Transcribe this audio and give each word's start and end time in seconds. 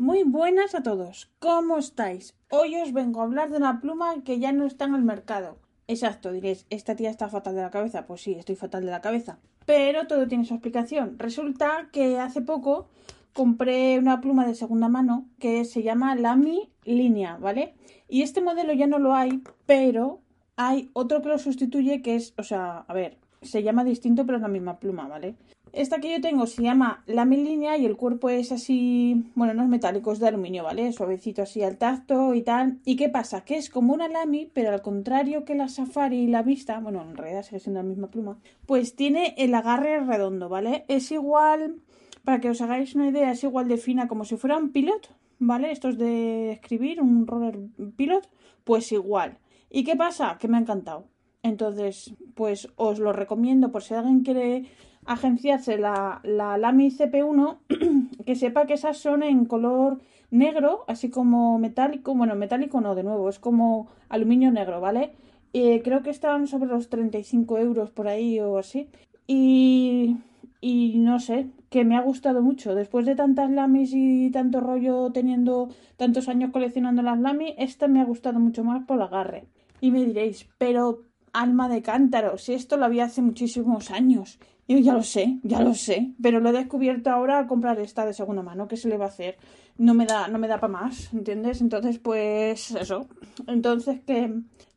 Muy 0.00 0.22
buenas 0.22 0.74
a 0.74 0.82
todos. 0.82 1.30
¿Cómo 1.40 1.76
estáis? 1.76 2.34
Hoy 2.48 2.74
os 2.76 2.94
vengo 2.94 3.20
a 3.20 3.24
hablar 3.24 3.50
de 3.50 3.58
una 3.58 3.82
pluma 3.82 4.24
que 4.24 4.38
ya 4.38 4.50
no 4.50 4.64
está 4.64 4.86
en 4.86 4.94
el 4.94 5.02
mercado. 5.02 5.58
Exacto, 5.88 6.32
diréis, 6.32 6.64
¿esta 6.70 6.96
tía 6.96 7.10
está 7.10 7.28
fatal 7.28 7.54
de 7.54 7.60
la 7.60 7.70
cabeza? 7.70 8.06
Pues 8.06 8.22
sí, 8.22 8.32
estoy 8.32 8.56
fatal 8.56 8.86
de 8.86 8.92
la 8.92 9.02
cabeza. 9.02 9.40
Pero 9.66 10.06
todo 10.06 10.26
tiene 10.26 10.46
su 10.46 10.54
explicación. 10.54 11.18
Resulta 11.18 11.90
que 11.92 12.18
hace 12.18 12.40
poco 12.40 12.88
compré 13.34 13.98
una 13.98 14.22
pluma 14.22 14.46
de 14.46 14.54
segunda 14.54 14.88
mano 14.88 15.26
que 15.38 15.66
se 15.66 15.82
llama 15.82 16.14
Lamy 16.14 16.70
Línea, 16.86 17.36
¿vale? 17.36 17.74
Y 18.08 18.22
este 18.22 18.40
modelo 18.40 18.72
ya 18.72 18.86
no 18.86 18.98
lo 18.98 19.14
hay, 19.14 19.42
pero 19.66 20.22
hay 20.56 20.88
otro 20.94 21.20
que 21.20 21.28
lo 21.28 21.38
sustituye 21.38 22.00
que 22.00 22.14
es, 22.14 22.32
o 22.38 22.42
sea, 22.42 22.86
a 22.88 22.94
ver, 22.94 23.18
se 23.42 23.62
llama 23.62 23.84
distinto 23.84 24.24
pero 24.24 24.36
es 24.36 24.42
la 24.42 24.48
misma 24.48 24.78
pluma, 24.78 25.08
¿vale? 25.08 25.34
Esta 25.72 26.00
que 26.00 26.10
yo 26.10 26.20
tengo 26.20 26.46
se 26.46 26.62
llama 26.62 27.04
Lamy 27.06 27.36
Línea 27.36 27.76
y 27.78 27.86
el 27.86 27.96
cuerpo 27.96 28.28
es 28.28 28.50
así, 28.50 29.30
bueno, 29.36 29.54
no 29.54 29.62
es 29.62 29.68
metálico, 29.68 30.12
es 30.12 30.18
de 30.18 30.26
aluminio, 30.26 30.64
¿vale? 30.64 30.92
Suavecito 30.92 31.42
así 31.42 31.62
al 31.62 31.78
tacto 31.78 32.34
y 32.34 32.42
tal. 32.42 32.78
¿Y 32.84 32.96
qué 32.96 33.08
pasa? 33.08 33.44
Que 33.44 33.56
es 33.56 33.70
como 33.70 33.94
una 33.94 34.08
Lamy, 34.08 34.50
pero 34.52 34.70
al 34.70 34.82
contrario 34.82 35.44
que 35.44 35.54
la 35.54 35.68
Safari 35.68 36.22
y 36.22 36.26
la 36.26 36.42
Vista, 36.42 36.80
bueno, 36.80 37.02
en 37.02 37.16
realidad 37.16 37.44
sigue 37.44 37.60
siendo 37.60 37.80
la 37.80 37.88
misma 37.88 38.08
pluma, 38.08 38.38
pues 38.66 38.96
tiene 38.96 39.34
el 39.38 39.54
agarre 39.54 40.00
redondo, 40.00 40.48
¿vale? 40.48 40.84
Es 40.88 41.12
igual, 41.12 41.76
para 42.24 42.40
que 42.40 42.50
os 42.50 42.60
hagáis 42.60 42.96
una 42.96 43.08
idea, 43.08 43.30
es 43.30 43.44
igual 43.44 43.68
de 43.68 43.76
fina 43.76 44.08
como 44.08 44.24
si 44.24 44.36
fuera 44.36 44.56
un 44.56 44.70
pilot, 44.72 45.14
¿vale? 45.38 45.70
Esto 45.70 45.88
es 45.88 45.98
de 45.98 46.50
escribir, 46.50 47.00
un 47.00 47.28
roller 47.28 47.58
pilot, 47.96 48.28
pues 48.64 48.90
igual. 48.90 49.38
¿Y 49.70 49.84
qué 49.84 49.94
pasa? 49.94 50.36
Que 50.40 50.48
me 50.48 50.56
ha 50.56 50.60
encantado. 50.60 51.06
Entonces, 51.42 52.14
pues 52.34 52.68
os 52.76 52.98
lo 52.98 53.12
recomiendo 53.12 53.70
por 53.70 53.82
si 53.82 53.94
alguien 53.94 54.22
quiere 54.22 54.64
agenciarse 55.10 55.76
la, 55.76 56.20
la 56.22 56.56
Lamy 56.56 56.88
CP1, 56.88 57.58
que 58.26 58.36
sepa 58.36 58.66
que 58.66 58.74
esas 58.74 58.96
son 58.96 59.24
en 59.24 59.44
color 59.44 59.98
negro, 60.30 60.84
así 60.86 61.10
como 61.10 61.58
metálico, 61.58 62.14
bueno, 62.14 62.36
metálico 62.36 62.80
no, 62.80 62.94
de 62.94 63.02
nuevo, 63.02 63.28
es 63.28 63.40
como 63.40 63.88
aluminio 64.08 64.52
negro, 64.52 64.80
¿vale? 64.80 65.10
Eh, 65.52 65.82
creo 65.82 66.04
que 66.04 66.10
están 66.10 66.46
sobre 66.46 66.68
los 66.68 66.88
35 66.90 67.58
euros 67.58 67.90
por 67.90 68.06
ahí 68.06 68.38
o 68.38 68.56
así. 68.56 68.88
Y, 69.26 70.18
y 70.60 70.98
no 70.98 71.18
sé, 71.18 71.48
que 71.70 71.84
me 71.84 71.96
ha 71.96 72.02
gustado 72.02 72.40
mucho. 72.40 72.76
Después 72.76 73.04
de 73.04 73.16
tantas 73.16 73.50
lamis 73.50 73.90
y 73.92 74.30
tanto 74.30 74.60
rollo 74.60 75.10
teniendo 75.10 75.70
tantos 75.96 76.28
años 76.28 76.52
coleccionando 76.52 77.02
las 77.02 77.18
lamis, 77.18 77.54
esta 77.58 77.88
me 77.88 78.00
ha 78.00 78.04
gustado 78.04 78.38
mucho 78.38 78.62
más 78.62 78.84
por 78.86 78.98
el 78.98 79.02
agarre. 79.02 79.46
Y 79.80 79.90
me 79.90 80.04
diréis, 80.04 80.48
pero 80.56 81.02
alma 81.32 81.68
de 81.68 81.82
cántaro, 81.82 82.38
si 82.38 82.54
esto 82.54 82.76
lo 82.76 82.84
había 82.84 83.04
hace 83.04 83.22
muchísimos 83.22 83.90
años. 83.90 84.38
Yo 84.68 84.78
ya 84.78 84.94
lo 84.94 85.02
sé, 85.02 85.40
ya 85.42 85.60
lo 85.60 85.74
sé, 85.74 86.12
pero 86.22 86.38
lo 86.38 86.50
he 86.50 86.52
descubierto 86.52 87.10
ahora 87.10 87.38
al 87.38 87.48
comprar 87.48 87.80
esta 87.80 88.06
de 88.06 88.14
segunda 88.14 88.42
mano, 88.42 88.68
¿qué 88.68 88.76
se 88.76 88.88
le 88.88 88.98
va 88.98 89.06
a 89.06 89.08
hacer? 89.08 89.36
No 89.78 89.94
me 89.94 90.06
da, 90.06 90.28
no 90.28 90.38
me 90.38 90.46
da 90.46 90.60
para 90.60 90.72
más, 90.72 91.12
¿entiendes? 91.12 91.60
Entonces, 91.60 91.98
pues 91.98 92.70
eso. 92.70 93.08
Entonces 93.48 94.00
que, 94.06 94.32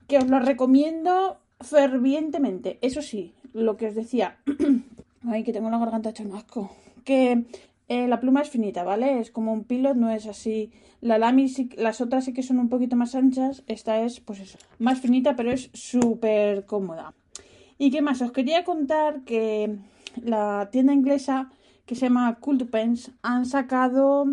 que 0.08 0.18
os 0.18 0.28
lo 0.28 0.40
recomiendo 0.40 1.38
fervientemente. 1.62 2.80
Eso 2.82 3.04
sí, 3.04 3.34
lo 3.54 3.78
que 3.78 3.90
os 3.90 3.96
decía. 3.96 4.38
Ay, 5.28 5.44
que 5.44 5.54
tengo 5.54 5.70
la 5.70 5.78
garganta 5.78 6.10
hecha 6.10 6.24
un 6.24 6.36
asco. 6.36 6.76
Que 7.06 7.46
eh, 7.88 8.08
la 8.08 8.20
pluma 8.20 8.42
es 8.42 8.50
finita, 8.50 8.84
¿vale? 8.84 9.20
Es 9.20 9.32
como 9.32 9.54
un 9.54 9.64
pilot, 9.64 9.96
no 9.96 10.10
es 10.10 10.26
así. 10.28 10.72
La 11.02 11.18
Lamy, 11.18 11.52
las 11.78 12.02
otras 12.02 12.26
sí 12.26 12.34
que 12.34 12.44
son 12.44 12.60
un 12.60 12.70
poquito 12.70 12.96
más 12.96 13.16
anchas. 13.16 13.64
Esta 13.68 14.02
es, 14.02 14.20
pues 14.20 14.40
eso, 14.40 14.58
más 14.80 15.00
finita, 15.00 15.36
pero 15.36 15.52
es 15.52 15.70
súper 15.74 16.66
cómoda. 16.66 17.14
¿Y 17.78 17.92
qué 17.92 18.02
más? 18.02 18.22
Os 18.22 18.32
quería 18.32 18.64
contar 18.64 19.22
que 19.26 19.78
la 20.22 20.70
tienda 20.72 20.94
inglesa 20.94 21.52
que 21.86 21.96
se 21.96 22.06
llama 22.06 22.38
Cult 22.40 22.70
Pens 22.70 23.12
han 23.22 23.46
sacado 23.46 24.26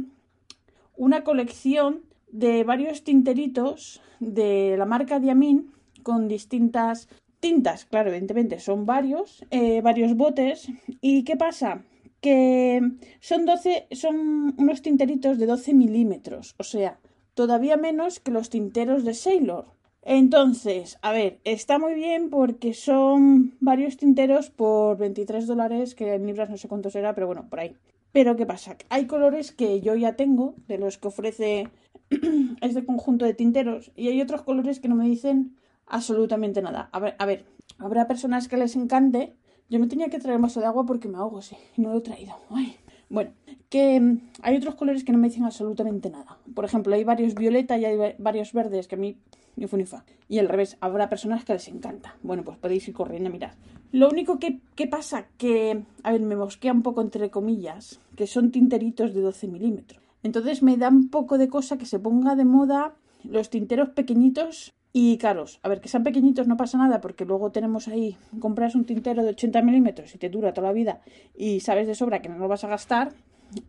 una 0.97 1.25
colección 1.25 2.03
de 2.31 2.63
varios 2.63 3.03
tinteritos 3.03 4.01
de 4.21 4.77
la 4.79 4.85
marca 4.85 5.19
Diamin 5.19 5.73
con 6.03 6.29
distintas 6.29 7.09
tintas, 7.41 7.87
claro, 7.87 8.11
evidentemente 8.11 8.61
son 8.61 8.87
varios, 8.87 9.45
eh, 9.51 9.81
varios 9.81 10.15
botes. 10.15 10.69
¿Y 11.01 11.25
qué 11.25 11.37
pasa? 11.37 11.83
Que 12.21 12.81
son 13.21 13.47
12, 13.47 13.89
son 13.93 14.55
unos 14.59 14.83
tinteritos 14.83 15.39
de 15.39 15.47
12 15.47 15.75
milímetros, 15.75 16.55
o 16.59 16.65
sea, 16.65 16.99
todavía 17.35 17.77
menos 17.77 18.21
que 18.21 18.31
los 18.31 18.51
tinteros 18.51 19.05
de 19.05 19.15
Sailor. 19.15 19.67
Entonces, 20.03 20.99
a 21.03 21.13
ver, 21.13 21.41
está 21.45 21.79
muy 21.79 21.95
bien 21.95 22.31
porque 22.31 22.73
son 22.73 23.57
varios 23.61 23.97
tinteros 23.97 24.51
por 24.51 24.97
23 24.97 25.47
dólares, 25.47 25.95
que 25.95 26.15
en 26.15 26.27
libras 26.27 26.51
no 26.51 26.57
sé 26.57 26.69
cuánto 26.69 26.91
será, 26.91 27.15
pero 27.15 27.27
bueno, 27.27 27.49
por 27.49 27.61
ahí. 27.61 27.77
Pero 28.13 28.37
¿qué 28.37 28.47
pasa? 28.47 28.77
Hay 28.89 29.07
colores 29.07 29.53
que 29.53 29.81
yo 29.81 29.95
ya 29.95 30.17
tengo, 30.17 30.55
de 30.69 30.79
los 30.79 30.99
que 30.99 31.09
ofrece 31.09 31.69
este 32.61 32.85
conjunto 32.85 33.25
de 33.25 33.35
tinteros, 33.35 33.93
y 33.95 34.09
hay 34.09 34.21
otros 34.21 34.43
colores 34.43 34.81
que 34.81 34.89
no 34.89 34.97
me 34.97 35.07
dicen 35.07 35.57
absolutamente 35.87 36.63
nada. 36.63 36.89
A 36.93 36.99
ver, 36.99 37.15
a 37.19 37.27
ver, 37.27 37.45
habrá 37.79 38.09
personas 38.09 38.49
que 38.49 38.57
les 38.57 38.77
encante. 38.77 39.35
Yo 39.71 39.79
me 39.79 39.87
tenía 39.87 40.09
que 40.09 40.19
traer 40.19 40.37
un 40.37 40.43
vaso 40.43 40.59
de 40.61 40.67
agua 40.67 40.85
porque 40.85 41.09
me 41.09 41.17
ahogo, 41.17 41.41
sí, 41.41 41.57
y 41.77 41.81
no 41.81 41.93
lo 41.93 41.99
he 41.99 42.03
traído. 42.03 42.35
Ay. 42.51 42.77
Bueno, 43.09 43.33
que 43.69 44.01
mm, 44.01 44.31
hay 44.43 44.57
otros 44.57 44.75
colores 44.75 45.05
que 45.05 45.13
no 45.13 45.19
me 45.19 45.29
dicen 45.29 45.45
absolutamente 45.45 46.11
nada. 46.11 46.39
Por 46.55 46.65
ejemplo, 46.65 46.95
hay 46.95 47.05
varios 47.05 47.35
violeta 47.35 47.79
y 47.79 47.85
hay 47.85 48.15
varios 48.19 48.53
verdes 48.53 48.89
que 48.89 48.97
a 48.97 48.99
mí 48.99 49.17
ni 49.55 49.69
funifa. 49.69 50.05
Y 50.29 50.39
al 50.39 50.49
revés, 50.49 50.77
habrá 50.81 51.09
personas 51.09 51.45
que 51.45 51.53
les 51.53 51.69
encanta. 51.69 52.17
Bueno, 52.23 52.45
pues 52.45 52.59
podéis 52.59 52.89
ir 52.89 52.95
corriendo 52.95 53.29
a 53.29 53.33
mirar. 53.33 53.55
Lo 53.93 54.09
único 54.09 54.39
que, 54.39 54.61
que, 54.75 54.89
pasa 54.89 55.29
que, 55.39 55.85
a 56.03 56.13
ver, 56.13 56.21
me 56.21 56.37
mosquea 56.37 56.73
un 56.73 56.83
poco 56.83 57.01
entre 57.01 57.31
comillas, 57.31 58.01
que 58.17 58.27
son 58.27 58.51
tinteritos 58.51 59.15
de 59.15 59.21
12 59.21 59.49
milímetros. 59.49 60.03
Entonces 60.23 60.63
me 60.63 60.77
da 60.77 60.89
un 60.89 61.11
poco 61.11 61.39
de 61.39 61.49
cosa 61.49 61.79
que 61.79 61.87
se 61.87 61.99
ponga 61.99 62.35
de 62.35 62.45
moda 62.45 62.95
los 63.25 63.51
tinteros 63.51 63.91
pequeñitos 63.91 64.73
y 64.93 65.19
caros. 65.19 65.61
A 65.63 65.69
ver, 65.69 65.81
que 65.81 65.89
sean 65.89 66.05
pequeñitos 66.05 66.49
no 66.49 66.57
pasa 66.57 66.79
nada 66.79 67.01
porque 67.01 67.25
luego 67.25 67.53
tenemos 67.53 67.89
ahí, 67.89 68.17
compras 68.41 68.75
un 68.75 68.85
tintero 68.85 69.23
de 69.23 69.31
80 69.31 69.63
milímetros 69.63 70.15
y 70.15 70.19
te 70.19 70.29
dura 70.29 70.53
toda 70.53 70.69
la 70.69 70.73
vida 70.73 71.01
y 71.37 71.61
sabes 71.61 71.87
de 71.87 71.95
sobra 71.95 72.23
que 72.23 72.29
no 72.29 72.39
lo 72.39 72.49
vas 72.49 72.65
a 72.65 72.69
gastar 72.69 73.13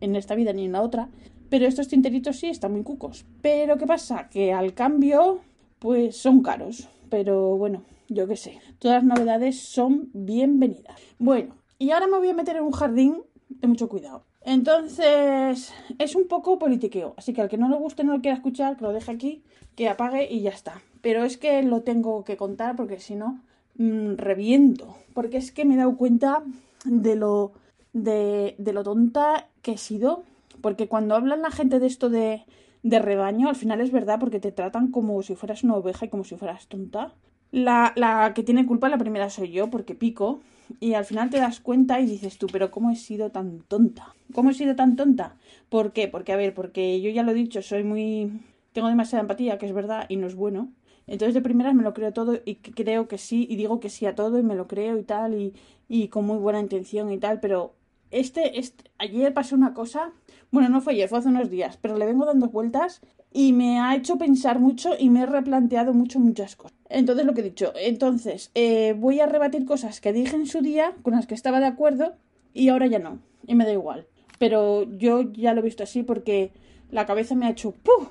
en 0.00 0.16
esta 0.16 0.34
vida 0.34 0.52
ni 0.52 0.66
en 0.66 0.72
la 0.72 0.82
otra. 0.82 1.08
Pero 1.48 1.66
estos 1.66 1.88
tinteritos 1.88 2.36
sí 2.36 2.46
están 2.46 2.72
muy 2.72 2.82
cucos. 2.82 3.26
Pero 3.42 3.76
¿qué 3.76 3.86
pasa? 3.86 4.28
Que 4.30 4.52
al 4.52 4.72
cambio, 4.72 5.40
pues 5.78 6.16
son 6.16 6.42
caros. 6.42 6.88
Pero 7.10 7.58
bueno, 7.58 7.82
yo 8.08 8.26
qué 8.26 8.36
sé. 8.36 8.58
Todas 8.78 9.04
las 9.04 9.18
novedades 9.18 9.60
son 9.60 10.08
bienvenidas. 10.14 10.96
Bueno, 11.18 11.56
y 11.78 11.90
ahora 11.90 12.06
me 12.06 12.16
voy 12.16 12.30
a 12.30 12.34
meter 12.34 12.56
en 12.56 12.62
un 12.62 12.72
jardín 12.72 13.22
de 13.50 13.68
mucho 13.68 13.88
cuidado. 13.88 14.24
Entonces, 14.44 15.72
es 15.98 16.16
un 16.16 16.26
poco 16.26 16.58
politiqueo. 16.58 17.12
Así 17.18 17.34
que 17.34 17.42
al 17.42 17.50
que 17.50 17.58
no 17.58 17.68
le 17.68 17.76
guste, 17.76 18.02
no 18.02 18.14
lo 18.14 18.22
quiera 18.22 18.36
escuchar, 18.36 18.76
que 18.76 18.84
lo 18.84 18.92
deje 18.92 19.12
aquí, 19.12 19.42
que 19.76 19.90
apague 19.90 20.26
y 20.32 20.40
ya 20.40 20.50
está. 20.50 20.80
Pero 21.02 21.24
es 21.24 21.36
que 21.36 21.62
lo 21.62 21.82
tengo 21.82 22.24
que 22.24 22.36
contar 22.36 22.76
porque 22.76 22.98
si 23.00 23.14
no, 23.14 23.40
mmm, 23.76 24.14
reviento. 24.16 24.96
Porque 25.12 25.36
es 25.36 25.52
que 25.52 25.64
me 25.64 25.74
he 25.74 25.78
dado 25.78 25.96
cuenta 25.96 26.42
de 26.84 27.16
lo, 27.16 27.52
de, 27.92 28.54
de, 28.58 28.72
lo 28.72 28.82
tonta 28.82 29.48
que 29.60 29.72
he 29.72 29.78
sido. 29.78 30.22
Porque 30.60 30.88
cuando 30.88 31.14
hablan 31.14 31.42
la 31.42 31.50
gente 31.50 31.80
de 31.80 31.86
esto 31.86 32.08
de, 32.08 32.44
de 32.82 32.98
rebaño, 32.98 33.48
al 33.48 33.56
final 33.56 33.80
es 33.80 33.90
verdad 33.90 34.18
porque 34.20 34.40
te 34.40 34.52
tratan 34.52 34.90
como 34.90 35.22
si 35.22 35.34
fueras 35.34 35.64
una 35.64 35.76
oveja 35.76 36.06
y 36.06 36.08
como 36.08 36.24
si 36.24 36.36
fueras 36.36 36.68
tonta. 36.68 37.12
La, 37.50 37.92
la 37.96 38.32
que 38.32 38.42
tiene 38.42 38.64
culpa 38.64 38.88
la 38.88 38.96
primera 38.96 39.28
soy 39.28 39.50
yo 39.50 39.68
porque 39.68 39.94
pico 39.94 40.40
y 40.80 40.94
al 40.94 41.04
final 41.04 41.30
te 41.30 41.38
das 41.38 41.60
cuenta 41.60 42.00
y 42.00 42.06
dices 42.06 42.38
tú, 42.38 42.46
pero 42.46 42.70
¿cómo 42.70 42.90
he 42.90 42.96
sido 42.96 43.30
tan 43.30 43.60
tonta? 43.60 44.14
¿Cómo 44.32 44.50
he 44.50 44.54
sido 44.54 44.74
tan 44.76 44.96
tonta? 44.96 45.36
¿Por 45.68 45.92
qué? 45.92 46.08
Porque, 46.08 46.32
a 46.32 46.36
ver, 46.36 46.54
porque 46.54 47.00
yo 47.00 47.10
ya 47.10 47.22
lo 47.22 47.32
he 47.32 47.34
dicho, 47.34 47.60
soy 47.60 47.84
muy... 47.84 48.40
Tengo 48.72 48.88
demasiada 48.88 49.20
empatía, 49.20 49.58
que 49.58 49.66
es 49.66 49.74
verdad, 49.74 50.06
y 50.08 50.16
no 50.16 50.26
es 50.26 50.34
bueno. 50.34 50.70
Entonces 51.06 51.34
de 51.34 51.40
primeras 51.40 51.74
me 51.74 51.82
lo 51.82 51.94
creo 51.94 52.12
todo 52.12 52.38
y 52.44 52.56
creo 52.56 53.08
que 53.08 53.18
sí, 53.18 53.46
y 53.50 53.56
digo 53.56 53.80
que 53.80 53.90
sí 53.90 54.06
a 54.06 54.14
todo 54.14 54.38
y 54.38 54.42
me 54.42 54.54
lo 54.54 54.68
creo 54.68 54.98
y 54.98 55.02
tal, 55.02 55.34
y, 55.34 55.54
y 55.88 56.08
con 56.08 56.26
muy 56.26 56.38
buena 56.38 56.60
intención 56.60 57.12
y 57.12 57.18
tal, 57.18 57.40
pero 57.40 57.74
este, 58.12 58.58
este, 58.58 58.90
ayer 58.98 59.32
pasó 59.32 59.56
una 59.56 59.74
cosa, 59.74 60.12
bueno, 60.50 60.68
no 60.68 60.80
fue 60.80 60.92
ayer, 60.92 61.08
fue 61.08 61.18
hace 61.18 61.28
unos 61.28 61.50
días, 61.50 61.78
pero 61.80 61.96
le 61.96 62.06
vengo 62.06 62.26
dando 62.26 62.48
vueltas 62.48 63.00
y 63.32 63.54
me 63.54 63.80
ha 63.80 63.96
hecho 63.96 64.18
pensar 64.18 64.60
mucho 64.60 64.90
y 64.98 65.08
me 65.08 65.22
he 65.22 65.26
replanteado 65.26 65.94
mucho 65.94 66.20
muchas 66.20 66.54
cosas. 66.54 66.76
Entonces, 66.90 67.24
lo 67.24 67.32
que 67.32 67.40
he 67.40 67.44
dicho, 67.44 67.72
entonces, 67.74 68.50
eh, 68.54 68.94
voy 68.98 69.20
a 69.20 69.26
rebatir 69.26 69.64
cosas 69.64 70.02
que 70.02 70.12
dije 70.12 70.36
en 70.36 70.46
su 70.46 70.60
día, 70.60 70.94
con 71.02 71.14
las 71.14 71.26
que 71.26 71.34
estaba 71.34 71.58
de 71.58 71.66
acuerdo, 71.66 72.14
y 72.52 72.68
ahora 72.68 72.86
ya 72.86 72.98
no, 72.98 73.18
y 73.46 73.54
me 73.54 73.64
da 73.64 73.72
igual. 73.72 74.06
Pero 74.38 74.82
yo 74.98 75.32
ya 75.32 75.54
lo 75.54 75.60
he 75.60 75.64
visto 75.64 75.82
así 75.82 76.02
porque 76.02 76.52
la 76.90 77.06
cabeza 77.06 77.34
me 77.34 77.46
ha 77.46 77.50
hecho 77.50 77.72
¡puf! 77.72 78.08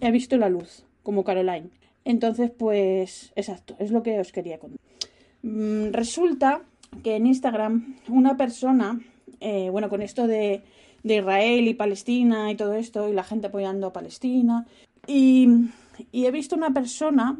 He 0.00 0.10
visto 0.10 0.38
la 0.38 0.48
luz, 0.48 0.86
como 1.02 1.24
Caroline. 1.24 1.68
Entonces, 2.04 2.50
pues, 2.50 3.32
exacto, 3.36 3.76
es 3.78 3.90
lo 3.90 4.02
que 4.02 4.18
os 4.18 4.32
quería 4.32 4.58
contar. 4.58 4.78
Mm, 5.42 5.92
resulta 5.92 6.62
que 7.02 7.16
en 7.16 7.26
Instagram 7.26 7.96
una 8.08 8.36
persona, 8.36 9.00
eh, 9.40 9.70
bueno, 9.70 9.88
con 9.88 10.02
esto 10.02 10.26
de, 10.26 10.62
de 11.02 11.16
Israel 11.16 11.68
y 11.68 11.74
Palestina 11.74 12.50
y 12.50 12.56
todo 12.56 12.74
esto, 12.74 13.08
y 13.08 13.12
la 13.12 13.24
gente 13.24 13.48
apoyando 13.48 13.88
a 13.88 13.92
Palestina, 13.92 14.66
y, 15.06 15.48
he 16.12 16.30
visto 16.30 16.56
una 16.56 16.72
persona 16.72 17.36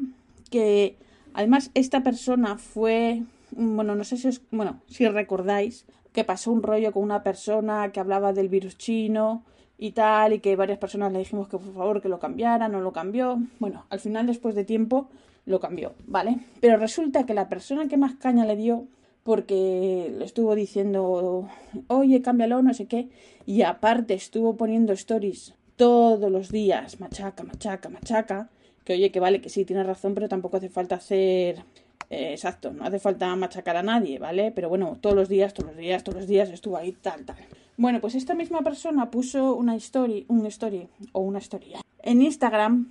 que 0.51 0.97
además 1.33 1.71
esta 1.75 2.03
persona 2.03 2.59
fue, 2.59 3.23
bueno, 3.53 3.95
no 3.95 4.05
sé 4.05 4.17
si 4.17 4.29
os, 4.29 4.43
bueno, 4.51 4.81
si 4.87 5.07
recordáis 5.09 5.87
que 6.13 6.25
pasó 6.25 6.53
un 6.53 6.63
rollo 6.63 6.93
con 6.93 7.03
una 7.03 7.23
persona 7.23 7.91
que 7.93 8.01
hablaba 8.01 8.33
del 8.33 8.49
virus 8.49 8.77
chino, 8.77 9.45
y 9.79 9.93
tal, 9.93 10.35
y 10.35 10.39
que 10.39 10.57
varias 10.57 10.79
personas 10.79 11.13
le 11.13 11.19
dijimos 11.21 11.49
que 11.49 11.59
por 11.59 11.75
favor 11.75 12.01
que 12.01 12.09
lo 12.09 12.19
cambiara, 12.19 12.69
no 12.69 12.81
lo 12.81 12.93
cambió. 12.93 13.39
Bueno, 13.59 13.85
al 13.91 14.01
final, 14.01 14.27
después 14.27 14.55
de 14.55 14.65
tiempo, 14.65 15.09
lo 15.47 15.61
cambió, 15.61 15.95
¿vale? 16.07 16.39
Pero 16.61 16.77
resulta 16.77 17.27
que 17.27 17.35
la 17.35 17.49
persona 17.49 17.89
que 17.89 17.97
más 17.97 18.15
caña 18.15 18.45
le 18.45 18.57
dio, 18.57 18.87
porque 19.23 20.13
le 20.17 20.25
estuvo 20.25 20.55
diciendo, 20.55 21.49
oye, 21.89 22.23
cámbialo, 22.23 22.63
no 22.63 22.75
sé 22.75 22.87
qué, 22.87 23.09
y 23.47 23.63
aparte 23.63 24.15
estuvo 24.15 24.57
poniendo 24.57 24.93
stories 24.93 25.55
todos 25.77 26.31
los 26.31 26.51
días, 26.51 27.01
machaca, 27.01 27.43
machaca, 27.43 27.89
machaca, 27.89 28.51
que 28.85 28.95
oye, 28.95 29.11
que 29.11 29.21
vale, 29.21 29.41
que 29.41 29.49
sí, 29.49 29.65
tiene 29.65 29.85
razón, 29.85 30.15
pero 30.15 30.29
tampoco 30.29 30.57
hace 30.57 30.69
falta 30.69 30.97
hacer... 30.97 31.65
Eh, 32.13 32.33
exacto, 32.33 32.75
no 32.75 32.85
hace 32.85 32.99
falta 32.99 33.35
machacar 33.37 33.75
a 33.75 33.83
nadie, 33.83 34.19
¿vale? 34.19 34.53
Pero 34.53 34.69
bueno, 34.69 34.99
todos 35.01 35.17
los 35.17 35.31
días, 35.31 35.55
todos 35.55 35.71
los 35.71 35.79
días, 35.79 36.05
todos 36.05 36.19
los 36.19 36.29
días 36.29 36.51
estuvo 36.51 36.77
ahí, 36.77 36.93
tal, 36.93 37.25
tal. 37.25 37.37
Bueno, 37.79 38.03
pues 38.03 38.15
esta 38.15 38.35
misma 38.35 38.61
persona 38.61 39.11
puso 39.11 39.55
una 39.55 39.75
story, 39.77 40.27
un 40.29 40.45
story 40.45 40.89
o 41.13 41.21
una 41.21 41.39
historia 41.39 41.81
en 42.03 42.21
Instagram 42.21 42.89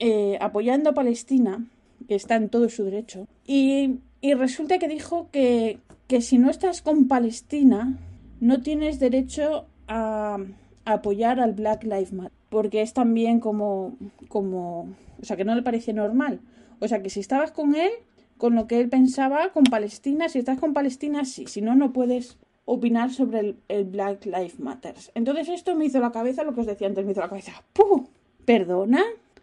eh, 0.00 0.38
apoyando 0.40 0.90
a 0.90 0.94
Palestina, 0.94 1.64
que 2.08 2.16
está 2.16 2.34
en 2.34 2.48
todo 2.48 2.68
su 2.68 2.82
derecho, 2.82 3.28
y, 3.46 4.00
resulta 4.22 4.80
que 4.80 4.88
dijo 4.88 5.28
que, 5.30 5.78
que 6.08 6.20
si 6.20 6.38
no 6.38 6.50
estás 6.50 6.82
con 6.82 7.06
Palestina, 7.06 7.96
no 8.40 8.60
tienes 8.60 8.98
derecho 8.98 9.66
a, 9.86 10.38
apoyar 10.84 11.38
al 11.38 11.52
Black 11.52 11.84
Lives 11.84 12.12
Matter, 12.12 12.32
porque 12.48 12.82
es 12.82 12.92
también 12.92 13.38
como, 13.38 13.96
como, 14.26 14.88
o 15.22 15.24
sea, 15.24 15.36
que 15.36 15.44
no 15.44 15.54
le 15.54 15.62
parece 15.62 15.92
normal. 15.92 16.40
O 16.80 16.88
sea, 16.88 17.02
que 17.02 17.08
si 17.08 17.20
estabas 17.20 17.52
con 17.52 17.76
él, 17.76 17.92
con 18.38 18.54
lo 18.54 18.66
que 18.66 18.80
él 18.80 18.88
pensaba, 18.88 19.52
con 19.52 19.64
Palestina, 19.64 20.28
si 20.28 20.38
estás 20.38 20.58
con 20.58 20.72
Palestina, 20.72 21.24
sí, 21.24 21.46
si 21.46 21.60
no, 21.60 21.74
no 21.74 21.92
puedes 21.92 22.36
opinar 22.64 23.12
sobre 23.12 23.56
el, 23.68 23.84
Black 23.84 24.24
Lives 24.26 24.58
Matter. 24.58 24.94
Entonces 25.14 25.48
esto 25.48 25.74
me 25.74 25.86
hizo 25.86 26.00
la 26.00 26.12
cabeza, 26.12 26.44
lo 26.44 26.54
que 26.54 26.60
os 26.60 26.66
decía 26.66 26.86
antes, 26.86 27.04
me 27.04 27.12
hizo 27.12 27.20
la 27.20 27.28
cabeza, 27.28 27.52
¡puh! 27.72 28.08
¿Perdona? 28.44 29.02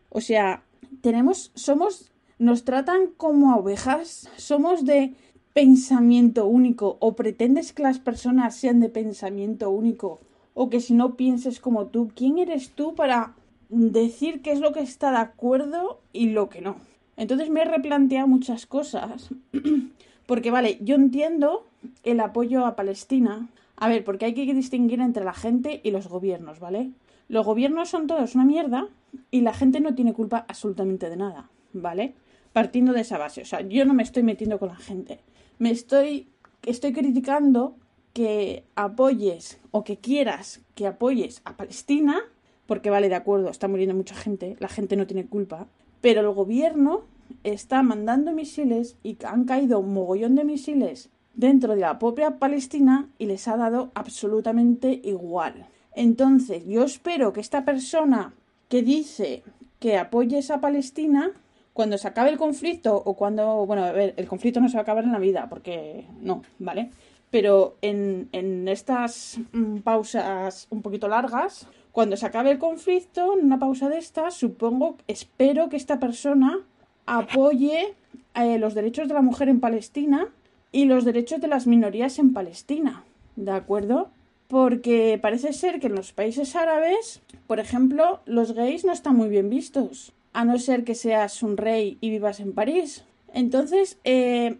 O 0.10 0.22
sea, 0.22 0.64
tenemos, 1.02 1.52
somos, 1.56 2.12
nos 2.40 2.64
tratan 2.64 3.08
como 3.18 3.56
ovejas, 3.56 4.30
somos 4.38 4.86
de 4.86 5.14
pensamiento 5.54 6.46
único 6.46 6.98
o 7.00 7.16
pretendes 7.16 7.74
que 7.74 7.84
las 7.84 8.00
personas 8.00 8.56
sean 8.56 8.80
de 8.80 8.90
pensamiento 8.90 9.70
único 9.70 10.20
o 10.54 10.70
que 10.70 10.80
si 10.80 10.94
no 10.94 11.16
pienses 11.16 11.60
como 11.60 11.88
tú, 11.88 12.12
¿quién 12.16 12.38
eres 12.38 12.72
tú 12.72 12.96
para 12.96 13.36
decir 13.70 14.42
qué 14.42 14.52
es 14.52 14.60
lo 14.60 14.74
que 14.74 14.82
está 14.82 15.12
de 15.12 15.18
acuerdo 15.18 16.02
y 16.14 16.30
lo 16.30 16.50
que 16.50 16.62
no? 16.62 16.76
Entonces 17.22 17.52
me 17.52 17.62
he 17.62 17.66
replanteado 17.66 18.28
muchas 18.28 18.66
cosas 18.66 19.30
porque 20.26 20.50
vale, 20.50 20.80
yo 20.82 20.96
entiendo 20.96 21.68
el 22.02 22.20
apoyo 22.20 22.66
a 22.66 22.76
Palestina. 22.76 23.48
A 23.76 23.90
ver, 23.90 24.04
porque 24.04 24.26
hay 24.26 24.34
que 24.34 24.52
distinguir 24.56 25.02
entre 25.02 25.24
la 25.24 25.36
gente 25.36 25.82
y 25.84 25.92
los 25.92 26.08
gobiernos, 26.08 26.60
¿vale? 26.60 26.90
Los 27.30 27.46
gobiernos 27.46 27.90
son 27.90 28.08
todos 28.08 28.34
una 28.34 28.44
mierda 28.44 28.88
y 29.30 29.42
la 29.42 29.54
gente 29.54 29.82
no 29.82 29.94
tiene 29.94 30.14
culpa 30.14 30.46
absolutamente 30.48 31.12
de 31.12 31.16
nada, 31.16 31.48
¿vale? 31.74 32.16
Partiendo 32.54 32.92
de 32.92 33.02
esa 33.02 33.20
base. 33.20 33.44
O 33.44 33.46
sea, 33.46 33.62
yo 33.62 33.86
no 33.86 33.94
me 33.94 34.02
estoy 34.02 34.24
metiendo 34.24 34.58
con 34.58 34.70
la 34.70 34.78
gente. 34.78 35.20
Me 35.60 35.70
estoy, 35.70 36.28
estoy 36.64 36.92
criticando 36.92 37.76
que 38.14 38.64
apoyes 38.76 39.60
o 39.70 39.84
que 39.84 39.98
quieras 39.98 40.62
que 40.74 40.88
apoyes 40.88 41.44
a 41.46 41.56
Palestina, 41.56 42.20
porque 42.66 42.90
vale, 42.90 43.10
de 43.10 43.16
acuerdo, 43.16 43.52
está 43.52 43.68
muriendo 43.68 43.94
mucha 43.94 44.16
gente, 44.16 44.56
la 44.60 44.70
gente 44.70 44.96
no 44.96 45.06
tiene 45.06 45.28
culpa, 45.28 45.68
pero 46.02 46.22
el 46.22 46.30
gobierno 46.30 47.11
está 47.44 47.84
mandando 47.84 48.32
misiles 48.32 48.98
y 49.04 49.18
han 49.26 49.46
caído 49.46 49.80
un 49.80 49.94
mogollón 49.94 50.36
de 50.36 50.44
misiles 50.44 51.10
dentro 51.34 51.76
de 51.76 51.82
la 51.82 52.00
propia 52.00 52.40
Palestina 52.40 53.10
y 53.18 53.26
les 53.26 53.48
ha 53.48 53.58
dado 53.58 53.92
absolutamente 53.96 55.02
igual. 55.04 55.68
Entonces, 55.96 56.66
yo 56.66 56.84
espero 56.84 57.34
que 57.34 57.42
esta 57.42 57.66
persona 57.66 58.34
que 58.70 58.84
dice 58.84 59.44
que 59.80 59.98
apoyes 59.98 60.52
a 60.52 60.62
Palestina, 60.62 61.32
cuando 61.74 61.98
se 61.98 62.08
acabe 62.08 62.30
el 62.30 62.38
conflicto 62.38 62.96
o 62.96 63.16
cuando, 63.16 63.66
bueno, 63.66 63.84
a 63.84 63.92
ver, 63.92 64.14
el 64.18 64.28
conflicto 64.28 64.60
no 64.60 64.70
se 64.70 64.76
va 64.76 64.82
a 64.82 64.84
acabar 64.84 65.04
en 65.04 65.12
la 65.12 65.20
vida, 65.20 65.48
porque 65.50 66.06
no, 66.22 66.44
¿vale? 66.60 66.92
Pero 67.30 67.78
en, 67.82 68.30
en 68.32 68.68
estas 68.68 69.40
mm, 69.52 69.78
pausas 69.80 70.68
un 70.70 70.82
poquito 70.82 71.08
largas, 71.08 71.68
cuando 71.92 72.16
se 72.16 72.26
acabe 72.26 72.52
el 72.52 72.60
conflicto, 72.60 73.34
en 73.38 73.46
una 73.46 73.60
pausa 73.60 73.90
de 73.90 73.98
estas, 73.98 74.36
supongo, 74.36 74.98
espero 75.08 75.68
que 75.68 75.78
esta 75.78 76.00
persona 76.00 76.60
apoye 77.06 77.94
eh, 78.36 78.58
los 78.58 78.74
derechos 78.74 79.08
de 79.08 79.14
la 79.14 79.22
mujer 79.22 79.50
en 79.50 79.60
Palestina 79.60 80.28
y 80.72 80.86
los 80.86 81.06
derechos 81.06 81.42
de 81.42 81.48
las 81.48 81.68
minorías 81.68 82.20
en 82.20 82.34
Palestina. 82.34 83.04
¿De 83.36 83.52
acuerdo? 83.52 84.10
Porque 84.48 85.18
parece 85.22 85.54
ser 85.54 85.80
que 85.80 85.88
en 85.88 85.96
los 85.96 86.12
países 86.12 86.56
árabes, 86.56 87.22
por 87.48 87.60
ejemplo, 87.60 88.22
los 88.26 88.54
gays 88.54 88.86
no 88.86 88.92
están 88.92 89.16
muy 89.16 89.30
bien 89.30 89.50
vistos, 89.50 90.14
a 90.34 90.46
no 90.46 90.60
ser 90.60 90.84
que 90.84 90.96
seas 90.96 91.44
un 91.44 91.58
rey 91.58 91.98
y 92.02 92.10
vivas 92.10 92.40
en 92.40 92.54
París. 92.54 93.04
Entonces, 93.34 93.98
eh, 94.04 94.58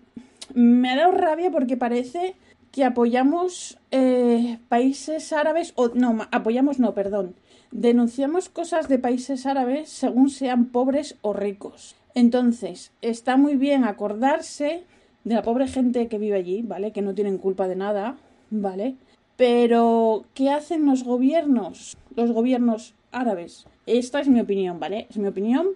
me 0.54 0.90
ha 0.90 0.96
dado 0.96 1.12
rabia 1.12 1.52
porque 1.52 1.78
parece 1.78 2.36
que 2.72 2.86
apoyamos 2.86 3.78
eh, 3.92 4.60
países 4.70 5.34
árabes, 5.34 5.74
o 5.76 5.90
no, 5.90 6.28
apoyamos, 6.32 6.80
no, 6.80 6.94
perdón, 6.94 7.36
denunciamos 7.72 8.50
cosas 8.50 8.88
de 8.88 9.00
países 9.00 9.46
árabes 9.46 9.90
según 9.90 10.30
sean 10.30 10.66
pobres 10.66 11.18
o 11.22 11.34
ricos. 11.34 11.96
Entonces, 12.14 12.92
está 13.02 13.38
muy 13.38 13.56
bien 13.56 13.84
acordarse 13.84 14.84
de 15.24 15.36
la 15.36 15.44
pobre 15.44 15.68
gente 15.68 16.08
que 16.08 16.18
vive 16.18 16.38
allí, 16.38 16.62
¿vale? 16.62 16.92
Que 16.92 17.02
no 17.02 17.14
tienen 17.14 17.38
culpa 17.38 17.68
de 17.68 17.76
nada, 17.76 18.18
¿vale? 18.50 18.96
Pero, 19.38 20.26
¿qué 20.34 20.50
hacen 20.50 20.86
los 20.86 21.04
gobiernos? 21.04 21.98
Los 22.16 22.32
gobiernos 22.32 22.94
árabes. 23.12 23.66
Esta 23.86 24.20
es 24.20 24.28
mi 24.28 24.42
opinión, 24.42 24.80
¿vale? 24.80 25.08
Es 25.10 25.18
mi 25.18 25.28
opinión 25.28 25.68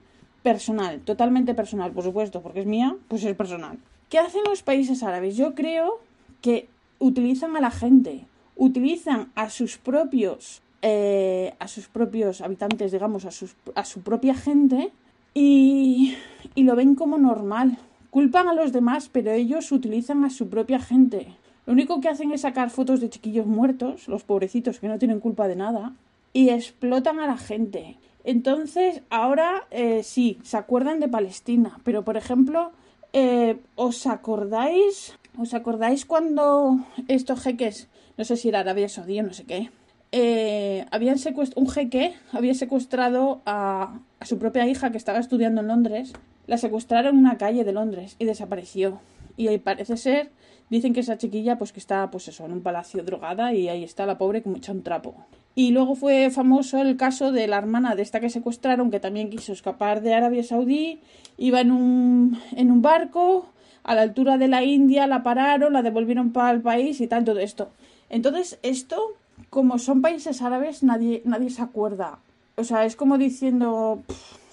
personal, 0.44 1.00
totalmente 1.00 1.56
personal, 1.56 1.91
por 1.91 2.03
supuesto, 2.03 2.41
porque 2.41 2.62
es 2.62 2.65
mía, 2.65 2.95
pues 3.07 3.24
es 3.24 3.36
personal. 3.36 3.80
¿Qué 4.09 4.19
hacen 4.19 4.44
los 4.48 4.62
países 4.62 5.01
árabes? 5.01 5.36
Yo 5.38 5.56
creo 5.56 6.00
que 6.41 6.68
utilizan 7.00 7.56
a 7.56 7.62
la 7.62 7.71
gente, 7.71 8.27
utilizan 8.56 9.31
a 9.36 9.50
sus 9.50 9.77
propios, 9.77 10.62
eh, 10.87 11.55
a 11.57 11.67
sus 11.67 11.87
propios 11.87 12.41
habitantes, 12.41 12.91
digamos, 12.91 13.25
a, 13.25 13.31
su 13.31 14.01
propia 14.01 14.35
gente 14.35 14.91
y, 15.33 16.15
y 16.53 16.61
lo 16.61 16.75
ven 16.75 16.93
como 16.93 17.17
normal. 17.17 17.79
Culpan 18.11 18.47
a 18.47 18.53
los 18.53 18.71
demás, 18.71 19.09
pero 19.11 19.31
ellos 19.31 19.71
utilizan 19.71 20.23
a 20.25 20.29
su 20.29 20.47
propia 20.47 20.79
gente. 20.79 21.33
Lo 21.65 21.73
único 21.73 22.01
que 22.01 22.09
hacen 22.09 22.31
es 22.31 22.41
sacar 22.41 22.69
fotos 22.69 23.01
de 23.01 23.09
chiquillos 23.09 23.47
muertos, 23.47 24.07
los 24.07 24.23
pobrecitos 24.23 24.79
que 24.79 24.87
no 24.87 24.99
tienen 24.99 25.19
culpa 25.19 25.47
de 25.47 25.55
nada, 25.55 25.93
y 26.33 26.49
explotan 26.49 27.19
a 27.19 27.25
la 27.25 27.38
gente. 27.38 27.97
Entonces, 28.23 29.01
ahora 29.09 29.65
eh, 29.71 30.03
sí, 30.03 30.38
se 30.43 30.57
acuerdan 30.57 31.00
de 31.00 31.07
Palestina, 31.07 31.79
pero 31.83 32.05
por 32.05 32.15
ejemplo, 32.15 32.71
eh, 33.12 33.57
¿os 33.74 34.05
acordáis? 34.05 35.17
¿Os 35.36 35.55
acordáis 35.55 36.05
cuando 36.05 36.77
estos 37.07 37.41
jeques, 37.41 37.88
no 38.19 38.24
sé 38.24 38.38
si 38.38 38.50
era 38.50 38.60
Arabia 38.60 38.88
Saudí 38.88 39.19
o 39.19 39.24
no 39.24 39.33
sé 39.33 39.45
qué, 39.45 39.71
eh, 40.17 40.86
habían 40.91 41.17
un 41.57 41.69
jeque 41.69 42.13
había 42.31 42.53
secuestrado 42.53 43.41
a, 43.45 44.00
a 44.22 44.25
su 44.25 44.39
propia 44.39 44.65
hija 44.65 44.89
que 44.91 44.98
estaba 44.98 45.19
estudiando 45.19 45.60
en 45.60 45.67
Londres 45.67 46.13
la 46.48 46.57
secuestraron 46.57 47.15
en 47.15 47.19
una 47.19 47.38
calle 47.38 47.63
de 47.63 47.74
Londres 47.74 48.15
y 48.19 48.25
desapareció. 48.25 49.00
Y 49.38 49.48
ahí 49.48 49.57
parece 49.57 49.98
ser, 49.98 50.31
dicen 50.69 50.93
que 50.93 51.01
esa 51.01 51.17
chiquilla, 51.17 51.57
pues 51.57 51.74
que 51.74 51.79
está, 51.79 52.10
pues 52.12 52.27
eso, 52.27 52.45
en 52.45 52.53
un 52.53 52.62
palacio 52.62 53.03
drogada 53.03 53.53
y 53.53 53.67
ahí 53.67 53.84
está 53.84 54.05
la 54.05 54.17
pobre 54.17 54.41
como 54.41 54.57
echa 54.57 54.72
un 54.72 54.84
trapo. 54.84 55.15
Y 55.55 55.72
luego 55.72 55.95
fue 55.95 56.29
famoso 56.29 56.81
el 56.81 56.98
caso 56.98 57.31
de 57.31 57.48
la 57.48 57.57
hermana 57.57 57.95
de 57.95 58.01
esta 58.01 58.19
que 58.19 58.29
secuestraron, 58.29 58.91
que 58.91 59.00
también 59.00 59.29
quiso 59.29 59.53
escapar 59.53 60.01
de 60.01 60.13
Arabia 60.13 60.43
Saudí, 60.43 61.01
iba 61.38 61.62
en 61.62 61.72
un, 61.72 62.39
en 62.55 62.72
un 62.72 62.81
barco, 62.81 63.48
a 63.84 63.95
la 63.95 64.01
altura 64.01 64.38
de 64.38 64.48
la 64.48 64.63
India, 64.63 65.07
la 65.07 65.24
pararon, 65.24 65.74
la 65.74 65.81
devolvieron 65.81 66.31
para 66.31 66.51
el 66.51 66.62
país 66.62 67.00
y 67.01 67.07
tal, 67.07 67.24
todo 67.24 67.39
esto. 67.39 67.69
Entonces, 68.10 68.60
esto, 68.63 69.13
como 69.49 69.79
son 69.79 70.01
países 70.01 70.41
árabes, 70.41 70.83
nadie, 70.83 71.21
nadie 71.25 71.49
se 71.49 71.61
acuerda. 71.61 72.19
O 72.55 72.63
sea, 72.63 72.85
es 72.85 72.95
como 72.95 73.17
diciendo, 73.17 74.01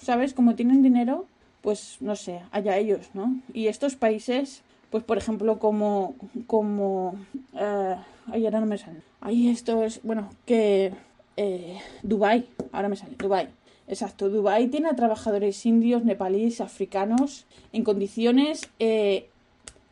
¿sabes? 0.00 0.34
Como 0.34 0.54
tienen 0.54 0.82
dinero, 0.82 1.26
pues 1.62 1.98
no 2.00 2.16
sé, 2.16 2.40
allá 2.50 2.76
ellos, 2.76 3.10
¿no? 3.14 3.36
Y 3.52 3.68
estos 3.68 3.96
países, 3.96 4.62
pues 4.90 5.04
por 5.04 5.18
ejemplo, 5.18 5.58
como, 5.58 6.14
como, 6.46 7.14
eh, 7.54 7.96
ay, 8.26 8.44
ahora 8.44 8.60
no 8.60 8.66
me 8.66 8.78
sale. 8.78 9.02
Ahí 9.20 9.48
esto 9.48 9.84
es, 9.84 10.00
bueno, 10.02 10.30
que 10.46 10.92
eh, 11.36 11.78
Dubai, 12.02 12.48
ahora 12.72 12.88
me 12.88 12.96
sale, 12.96 13.14
Dubai. 13.16 13.48
Exacto, 13.86 14.28
Dubai 14.30 14.68
tiene 14.68 14.88
a 14.88 14.96
trabajadores 14.96 15.64
indios, 15.66 16.04
nepalíes, 16.04 16.60
africanos 16.60 17.46
en 17.72 17.84
condiciones 17.84 18.70
eh, 18.78 19.28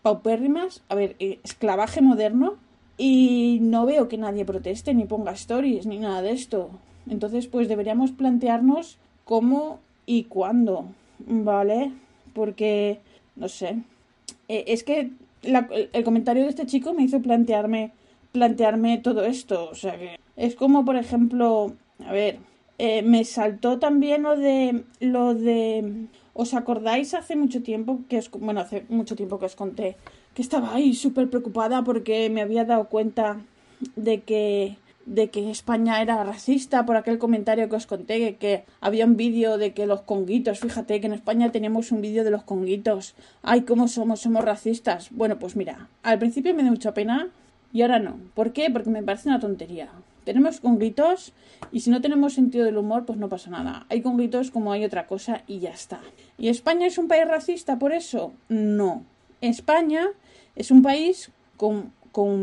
paupérrimas, 0.02 0.82
a 0.88 0.94
ver, 0.94 1.16
eh, 1.18 1.38
esclavaje 1.44 2.00
moderno, 2.00 2.56
y 3.02 3.60
no 3.62 3.86
veo 3.86 4.08
que 4.08 4.18
nadie 4.18 4.44
proteste 4.44 4.92
ni 4.92 5.06
ponga 5.06 5.32
stories 5.32 5.86
ni 5.86 5.98
nada 5.98 6.20
de 6.20 6.32
esto. 6.32 6.68
Entonces, 7.08 7.46
pues 7.46 7.66
deberíamos 7.66 8.12
plantearnos 8.12 8.98
cómo 9.24 9.80
y 10.04 10.24
cuándo 10.24 10.84
¿vale? 11.26 11.92
Porque, 12.34 13.00
no 13.36 13.48
sé, 13.48 13.78
e, 14.48 14.64
es 14.68 14.84
que 14.84 15.10
el 15.42 16.04
comentario 16.04 16.42
de 16.42 16.50
este 16.50 16.66
chico 16.66 16.92
me 16.92 17.04
hizo 17.04 17.20
plantearme, 17.20 17.92
plantearme 18.32 18.98
todo 18.98 19.24
esto, 19.24 19.70
o 19.70 19.74
sea 19.74 19.98
que 19.98 20.18
es 20.36 20.54
como, 20.54 20.84
por 20.84 20.96
ejemplo, 20.96 21.72
a 22.04 22.12
ver, 22.12 22.38
eh, 22.78 23.02
me 23.02 23.24
saltó 23.24 23.78
también 23.78 24.22
lo 24.22 24.36
de 24.36 24.84
lo 25.00 25.34
de 25.34 26.06
¿Os 26.32 26.54
acordáis 26.54 27.12
hace 27.12 27.36
mucho 27.36 27.62
tiempo 27.62 28.00
que 28.08 28.18
os, 28.18 28.30
bueno, 28.30 28.60
hace 28.60 28.86
mucho 28.88 29.16
tiempo 29.16 29.38
que 29.38 29.46
os 29.46 29.56
conté 29.56 29.96
que 30.34 30.42
estaba 30.42 30.74
ahí 30.74 30.94
súper 30.94 31.28
preocupada 31.28 31.82
porque 31.82 32.30
me 32.30 32.42
había 32.42 32.64
dado 32.64 32.88
cuenta 32.88 33.40
de 33.96 34.20
que 34.20 34.76
de 35.06 35.28
que 35.28 35.50
España 35.50 36.00
era 36.02 36.22
racista 36.22 36.86
por 36.86 36.96
aquel 36.96 37.18
comentario 37.18 37.68
que 37.68 37.76
os 37.76 37.86
conté 37.86 38.36
que, 38.36 38.64
había 38.80 39.04
un 39.04 39.16
vídeo 39.16 39.58
de 39.58 39.72
que 39.72 39.86
los 39.86 40.02
conguitos, 40.02 40.60
fíjate 40.60 41.00
que 41.00 41.06
en 41.08 41.14
España 41.14 41.50
teníamos 41.50 41.90
un 41.90 42.00
vídeo 42.00 42.22
de 42.22 42.30
los 42.30 42.44
conguitos. 42.44 43.14
Ay, 43.42 43.62
cómo 43.62 43.88
somos, 43.88 44.20
somos 44.20 44.44
racistas. 44.44 45.08
Bueno, 45.10 45.38
pues 45.38 45.56
mira, 45.56 45.88
al 46.02 46.18
principio 46.18 46.54
me 46.54 46.62
dio 46.62 46.70
mucha 46.70 46.94
pena 46.94 47.28
y 47.72 47.82
ahora 47.82 47.98
no. 47.98 48.18
¿Por 48.34 48.52
qué? 48.52 48.70
Porque 48.70 48.90
me 48.90 49.02
parece 49.02 49.28
una 49.28 49.40
tontería. 49.40 49.88
Tenemos 50.24 50.60
conguitos 50.60 51.32
y 51.72 51.80
si 51.80 51.90
no 51.90 52.00
tenemos 52.00 52.34
sentido 52.34 52.64
del 52.64 52.76
humor, 52.76 53.04
pues 53.04 53.18
no 53.18 53.28
pasa 53.28 53.50
nada. 53.50 53.86
Hay 53.88 54.02
conguitos 54.02 54.50
como 54.50 54.70
hay 54.70 54.84
otra 54.84 55.06
cosa 55.06 55.42
y 55.46 55.58
ya 55.60 55.70
está. 55.70 56.00
¿Y 56.38 56.48
España 56.50 56.86
es 56.86 56.98
un 56.98 57.08
país 57.08 57.26
racista 57.26 57.78
por 57.78 57.92
eso? 57.92 58.32
No. 58.48 59.04
España 59.40 60.08
es 60.56 60.70
un 60.70 60.82
país 60.82 61.30
con, 61.56 61.92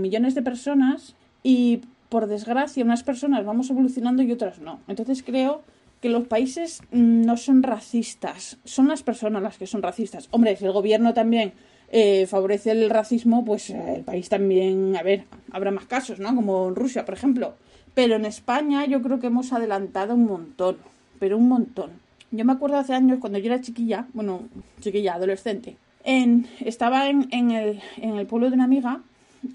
millones 0.02 0.36
de 0.36 0.42
personas 0.42 1.16
y 1.44 1.82
por 2.10 2.28
desgracia 2.28 2.84
unas 2.84 3.04
personas 3.04 3.46
vamos 3.46 3.70
evolucionando 3.70 4.24
y 4.24 4.32
otras 4.32 4.60
no. 4.60 4.80
Entonces 4.88 5.24
creo 5.24 5.62
que 6.02 6.10
los 6.10 6.28
países 6.28 6.82
no 6.92 7.38
son 7.38 7.64
racistas, 7.64 8.58
son 8.64 8.88
las 8.88 9.04
personas 9.04 9.42
las 9.42 9.58
que 9.58 9.68
son 9.68 9.82
racistas. 9.82 10.28
Hombre, 10.32 10.56
si 10.56 10.66
el 10.66 10.72
gobierno 10.72 11.14
también 11.14 11.54
eh, 11.90 12.28
favorece 12.28 12.72
el 12.72 12.90
racismo, 12.90 13.44
pues 13.44 13.70
eh, 13.70 13.96
el 13.98 14.04
país 14.04 14.30
también, 14.30 14.96
a 14.96 15.04
ver, 15.04 15.26
habrá 15.52 15.72
más 15.72 15.86
casos, 15.86 16.20
¿no? 16.20 16.36
Como 16.36 16.68
en 16.68 16.76
Rusia, 16.76 17.06
por 17.06 17.16
ejemplo. 17.16 17.56
Pero 17.94 18.16
en 18.16 18.26
España 18.26 18.86
yo 18.86 19.02
creo 19.02 19.20
que 19.20 19.28
hemos 19.28 19.54
adelantado 19.54 20.14
un 20.14 20.26
montón, 20.26 20.78
pero 21.20 21.38
un 21.38 21.48
montón. 21.48 21.92
Yo 22.32 22.46
me 22.46 22.54
acuerdo 22.54 22.78
hace 22.78 22.94
años 22.94 23.20
cuando 23.20 23.40
yo 23.40 23.48
era 23.48 23.62
chiquilla, 23.62 24.08
bueno, 24.14 24.42
chiquilla, 24.82 25.16
adolescente, 25.16 25.78
estaba 26.04 27.10
en, 27.10 27.28
en, 27.32 27.52
el, 27.52 27.82
en 27.98 28.16
el 28.18 28.28
pueblo 28.28 28.50
de 28.50 28.56
una 28.56 28.64
amiga 28.64 29.02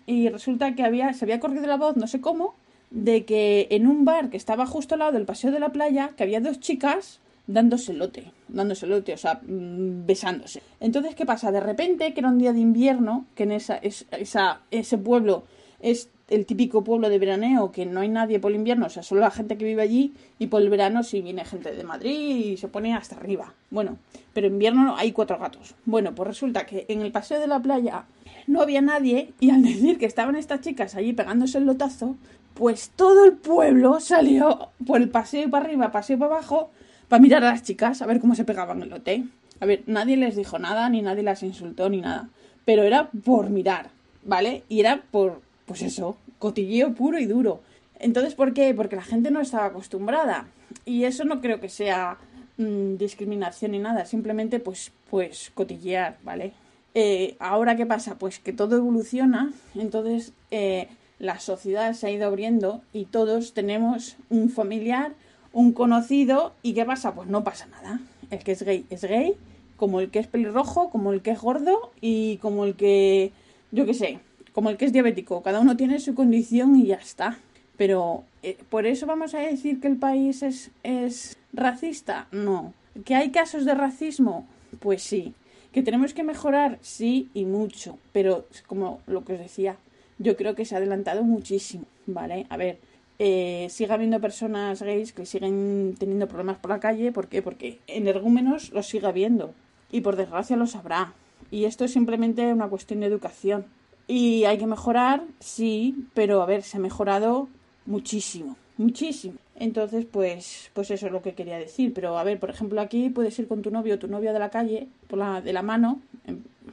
y 0.07 0.29
resulta 0.29 0.75
que 0.75 0.85
había, 0.85 1.13
se 1.15 1.25
había 1.25 1.41
corrido 1.41 1.67
la 1.67 1.77
voz, 1.77 1.97
no 1.97 2.07
sé 2.07 2.21
cómo, 2.21 2.55
de 2.91 3.25
que 3.25 3.69
en 3.71 3.87
un 3.87 4.05
bar 4.05 4.31
que 4.31 4.37
estaba 4.37 4.67
justo 4.67 4.95
al 4.95 5.01
lado 5.01 5.13
del 5.13 5.25
paseo 5.25 5.51
de 5.51 5.61
la 5.61 5.71
playa, 5.71 6.11
que 6.17 6.23
había 6.23 6.41
dos 6.41 6.61
chicas 6.61 7.21
dándose 7.47 7.93
lote, 7.93 8.31
dándose 8.49 8.87
lote, 8.87 9.15
o 9.15 9.17
sea, 9.17 9.41
mm, 9.43 10.07
besándose. 10.07 10.63
Entonces, 10.81 11.15
¿qué 11.15 11.27
pasa? 11.27 11.51
De 11.51 11.61
repente, 11.61 12.13
que 12.13 12.21
era 12.21 12.29
un 12.29 12.39
día 12.39 12.53
de 12.53 12.61
invierno, 12.61 13.27
que 13.35 13.45
en 13.45 13.53
esa, 13.53 13.77
esa, 13.77 14.61
ese 14.71 14.99
pueblo 14.99 15.45
es 15.81 16.09
el 16.33 16.47
típico 16.47 16.83
pueblo 16.83 17.09
de 17.09 17.19
veraneo, 17.19 17.73
que 17.73 17.85
no 17.85 18.01
hay 18.01 18.09
nadie 18.09 18.41
por 18.41 18.51
el 18.51 18.57
invierno, 18.57 18.87
o 18.87 18.89
sea, 18.89 19.03
solo 19.03 19.21
la 19.21 19.31
gente 19.31 19.57
que 19.59 19.65
vive 19.65 19.83
allí, 19.83 20.15
y 20.39 20.47
por 20.47 20.63
el 20.63 20.71
verano 20.71 21.03
sí 21.03 21.21
viene 21.21 21.45
gente 21.45 21.73
de 21.73 21.85
Madrid 21.85 22.53
y 22.53 22.57
se 22.57 22.69
pone 22.69 22.95
hasta 22.95 23.17
arriba. 23.17 23.53
Bueno, 23.71 23.99
pero 24.33 24.47
en 24.47 24.55
invierno 24.55 24.97
hay 24.97 25.13
cuatro 25.13 25.39
gatos. 25.39 25.75
Bueno, 25.85 26.15
pues 26.15 26.27
resulta 26.27 26.65
que 26.65 26.87
en 26.89 27.03
el 27.03 27.13
paseo 27.13 27.39
de 27.39 27.47
la 27.47 27.61
playa 27.61 28.05
no 28.47 28.63
había 28.63 28.81
nadie, 28.81 29.33
y 29.41 29.51
al 29.51 29.63
decir 29.63 29.99
que 29.99 30.07
estaban 30.07 30.37
estas 30.37 30.61
chicas 30.63 30.95
allí 30.95 31.13
pegándose 31.13 31.59
el 31.59 31.65
lotazo, 31.65 32.17
pues 32.55 32.91
todo 32.97 33.25
el 33.25 33.33
pueblo 33.33 34.01
salió 34.01 34.71
por 34.87 35.01
el 35.01 35.09
paseo 35.11 35.51
para 35.51 35.67
arriba, 35.67 35.93
paseo 35.93 36.19
para 36.19 36.35
abajo, 36.35 36.71
para 37.09 37.23
mirar 37.23 37.45
a 37.45 37.51
las 37.51 37.63
chicas, 37.63 38.01
a 38.01 38.07
ver 38.07 38.21
cómo 38.21 38.35
se 38.35 38.45
pegaban 38.45 38.83
el 38.83 38.89
lote. 38.89 39.25
A 39.61 39.67
ver, 39.67 39.83
nadie 39.87 40.17
les 40.17 40.35
dijo 40.35 40.59
nada, 40.59 40.89
ni 40.89 41.03
nadie 41.03 41.23
las 41.23 41.43
insultó, 41.43 41.89
ni 41.89 42.01
nada. 42.01 42.31
Pero 42.65 42.83
era 42.83 43.11
por 43.25 43.51
mirar, 43.51 43.91
¿vale? 44.25 44.65
Y 44.69 44.81
era 44.81 45.03
por, 45.11 45.41
pues 45.67 45.83
eso, 45.83 46.17
cotilleo 46.39 46.95
puro 46.95 47.19
y 47.19 47.27
duro. 47.27 47.61
Entonces, 47.99 48.35
¿por 48.35 48.53
qué? 48.53 48.75
Porque 48.75 48.97
la 48.97 49.03
gente 49.03 49.31
no 49.31 49.41
estaba 49.41 49.67
acostumbrada. 49.67 50.49
Y 50.85 51.05
eso 51.05 51.25
no 51.25 51.41
creo 51.41 51.61
que 51.61 51.69
sea 51.69 52.19
mm, 52.57 52.97
discriminación 52.97 53.73
ni 53.73 53.79
nada, 53.79 54.05
simplemente 54.07 54.59
pues, 54.59 54.93
pues 55.11 55.53
cotillear, 55.55 56.19
¿vale? 56.25 56.53
Eh, 56.95 57.37
ahora, 57.39 57.77
¿qué 57.77 57.87
pasa? 57.87 58.19
Pues 58.19 58.39
que 58.39 58.53
todo 58.53 58.77
evoluciona, 58.77 59.53
entonces 59.75 60.33
eh, 60.51 60.89
la 61.19 61.41
sociedad 61.41 61.93
se 61.95 62.07
ha 62.07 62.11
ido 62.11 62.27
abriendo 62.27 62.83
y 62.93 63.07
todos 63.07 63.55
tenemos 63.55 64.17
un 64.29 64.51
familiar 64.51 65.13
un 65.53 65.73
conocido 65.73 66.53
y 66.63 66.75
¿qué 66.75 66.85
pasa? 66.85 67.15
Pues 67.15 67.29
no 67.29 67.45
pasa 67.45 67.67
nada. 67.67 68.01
El 68.31 68.41
que 68.41 68.53
es 68.53 68.63
gay 68.63 68.87
es 68.91 69.05
gay, 69.05 69.37
como 69.77 70.01
el 70.01 70.11
que 70.11 70.19
es 70.19 70.27
pelirrojo, 70.27 70.91
como 70.91 71.13
el 71.13 71.23
que 71.23 71.33
es 71.33 71.41
gordo 71.41 71.93
y 72.01 72.39
como 72.39 72.65
el 72.65 72.75
que, 72.75 73.33
yo 73.71 73.85
qué 73.85 73.95
sé, 73.95 74.21
como 74.53 74.71
el 74.71 74.77
que 74.77 74.85
es 74.85 74.93
diabético. 74.93 75.43
Cada 75.43 75.61
uno 75.61 75.77
tiene 75.77 75.99
su 76.01 76.15
condición 76.15 76.77
y 76.77 76.87
ya 76.87 76.97
está. 76.97 77.39
Pero, 77.77 78.25
eh, 78.43 78.59
¿por 78.71 78.87
eso 78.87 79.07
vamos 79.07 79.35
a 79.35 79.39
decir 79.39 79.81
que 79.81 79.89
el 79.89 79.97
país 79.97 80.43
es, 80.43 80.71
es 80.83 81.37
racista? 81.53 82.29
No. 82.31 82.75
¿Que 83.05 83.15
hay 83.15 83.31
casos 83.31 83.65
de 83.65 83.75
racismo? 83.75 84.47
Pues 84.81 85.03
sí. 85.03 85.35
¿Que 85.73 85.83
tenemos 85.83 86.13
que 86.13 86.23
mejorar? 86.23 86.79
Sí 86.83 87.31
y 87.35 87.45
mucho. 87.45 87.99
Pero, 88.13 88.47
como 88.67 89.01
lo 89.07 89.25
que 89.25 89.35
os 89.35 89.39
decía, 89.39 89.77
yo 90.19 90.37
creo 90.37 90.55
que 90.55 90.65
se 90.65 90.75
ha 90.75 90.79
adelantado 90.79 91.23
muchísimo, 91.25 91.85
¿vale? 92.07 92.47
A 92.51 92.57
ver, 92.57 92.79
eh, 93.19 93.69
siga 93.71 93.95
habiendo 93.95 94.21
personas 94.21 94.83
gays 94.83 95.13
que 95.13 95.27
siguen 95.27 95.95
teniendo 95.99 96.29
problemas 96.29 96.59
por 96.59 96.71
la 96.71 96.81
calle. 96.81 97.13
¿Por 97.13 97.29
qué? 97.29 97.41
Porque 97.41 97.79
energúmenos 97.87 98.71
los 98.73 98.87
sigue 98.87 99.07
habiendo. 99.07 99.55
Y 99.91 100.03
por 100.03 100.17
desgracia 100.17 100.57
los 100.57 100.77
habrá. 100.77 101.15
Y 101.51 101.65
esto 101.65 101.85
es 101.85 101.93
simplemente 101.93 102.53
una 102.53 102.69
cuestión 102.69 103.01
de 103.01 103.07
educación. 103.07 103.65
Y 104.07 104.45
hay 104.45 104.59
que 104.59 104.67
mejorar, 104.67 105.23
sí, 105.41 106.07
pero 106.15 106.43
a 106.43 106.47
ver, 106.47 106.63
se 106.63 106.77
ha 106.77 106.81
mejorado 106.81 107.49
muchísimo, 107.87 108.57
muchísimo. 108.77 109.37
Entonces, 109.57 110.07
pues, 110.11 110.71
pues 110.75 110.91
eso 110.91 111.07
es 111.07 111.13
lo 111.13 111.23
que 111.23 111.35
quería 111.35 111.57
decir. 111.57 111.93
Pero 111.95 112.19
a 112.19 112.25
ver, 112.25 112.39
por 112.41 112.51
ejemplo, 112.51 112.81
aquí 112.81 113.11
puedes 113.11 113.39
ir 113.39 113.49
con 113.49 113.63
tu 113.63 113.71
novio 113.71 113.95
o 113.95 113.99
tu 113.99 114.09
novia 114.09 114.33
de 114.33 114.39
la 114.39 114.51
calle, 114.51 114.89
por 115.09 115.19
la, 115.19 115.41
de 115.41 115.53
la 115.53 115.63
mano, 115.63 116.01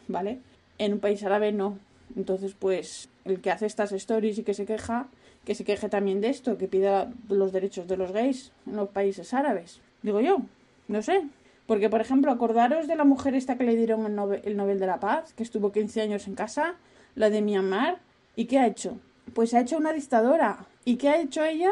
¿vale? 0.08 0.40
En 0.78 0.94
un 0.94 1.00
país 1.00 1.22
árabe 1.24 1.52
no. 1.52 1.78
Entonces, 2.16 2.56
pues, 2.58 3.10
el 3.26 3.42
que 3.42 3.52
hace 3.52 3.66
estas 3.66 3.92
stories 3.92 4.40
y 4.40 4.44
que 4.44 4.54
se 4.54 4.66
queja, 4.66 5.08
que 5.46 5.56
se 5.56 5.64
queje 5.64 5.90
también 5.90 6.22
de 6.22 6.30
esto, 6.30 6.58
que 6.58 6.68
pida 6.68 7.12
los 7.28 7.52
derechos 7.52 7.88
de 7.88 7.98
los 7.98 8.12
gays 8.12 8.52
en 8.66 8.78
los 8.78 8.90
países 8.90 9.34
árabes. 9.34 9.80
Digo 10.02 10.22
yo, 10.22 10.42
no 10.88 11.02
sé. 11.02 11.28
Porque, 11.68 11.90
por 11.90 12.02
ejemplo, 12.02 12.32
acordaros 12.32 12.88
de 12.88 12.96
la 12.96 13.04
mujer 13.04 13.36
esta 13.36 13.56
que 13.56 13.64
le 13.64 13.76
dieron 13.76 14.06
el 14.08 14.42
el 14.44 14.58
Nobel 14.58 14.80
de 14.80 14.88
la 14.88 15.00
Paz, 15.00 15.34
que 15.34 15.44
estuvo 15.44 15.72
15 15.72 16.02
años 16.02 16.28
en 16.28 16.34
casa, 16.34 16.76
la 17.20 17.30
de 17.30 17.42
Myanmar, 17.42 18.00
¿y 18.38 18.46
qué 18.46 18.60
ha 18.60 18.68
hecho? 18.68 18.98
Pues 19.34 19.54
ha 19.54 19.60
hecho 19.60 19.78
una 19.78 19.92
dictadora. 19.92 20.66
¿Y 20.86 20.96
qué 20.96 21.10
ha 21.10 21.22
hecho 21.22 21.44
ella? 21.44 21.72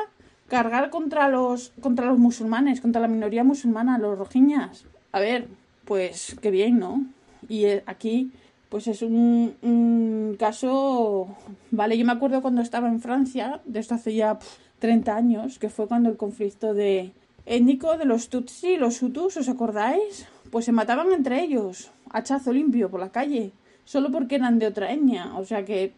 Cargar 0.50 0.90
contra 0.90 1.30
los, 1.30 1.72
contra 1.80 2.06
los 2.06 2.20
musulmanes, 2.20 2.82
contra 2.82 3.00
la 3.00 3.08
minoría 3.08 3.46
musulmana, 3.46 3.98
los 3.98 4.18
rojiñas. 4.18 4.84
A 5.14 5.22
ver, 5.22 5.48
pues 5.86 6.36
qué 6.42 6.52
bien, 6.52 6.80
¿no? 6.80 7.06
Y 7.48 7.64
eh, 7.64 7.84
aquí 7.86 8.30
pues 8.68 8.88
es 8.88 9.02
un, 9.02 10.36
caso, 10.38 11.30
vale, 11.72 11.98
yo 11.98 12.06
me 12.06 12.12
acuerdo 12.12 12.42
cuando 12.42 12.62
estaba 12.62 12.90
en 12.90 13.00
Francia, 13.00 13.62
de 13.64 13.80
esto 13.80 13.96
hace 13.96 14.14
ya 14.14 14.40
30 14.80 15.16
años, 15.16 15.60
que 15.60 15.70
fue 15.70 15.88
cuando 15.88 16.10
el 16.10 16.18
conflicto 16.18 16.74
de 16.74 17.14
étnico 17.46 17.98
de 17.98 18.04
los 18.04 18.28
Tutsi 18.28 18.72
y 18.72 18.78
los 18.78 19.02
Hutus, 19.02 19.38
¿os 19.38 19.48
acordáis? 19.48 20.28
Pues 20.52 20.66
se 20.66 20.74
mataban 20.74 21.14
entre 21.14 21.42
ellos, 21.42 21.92
hachazo 22.10 22.52
limpio 22.52 22.92
por 22.92 23.00
la 23.00 23.14
calle, 23.14 23.54
solo 23.88 24.12
porque 24.12 24.36
eran 24.36 24.60
de 24.60 24.68
otra 24.68 24.92
etnia, 24.92 25.32
o 25.38 25.46
sea 25.46 25.64
que, 25.64 25.94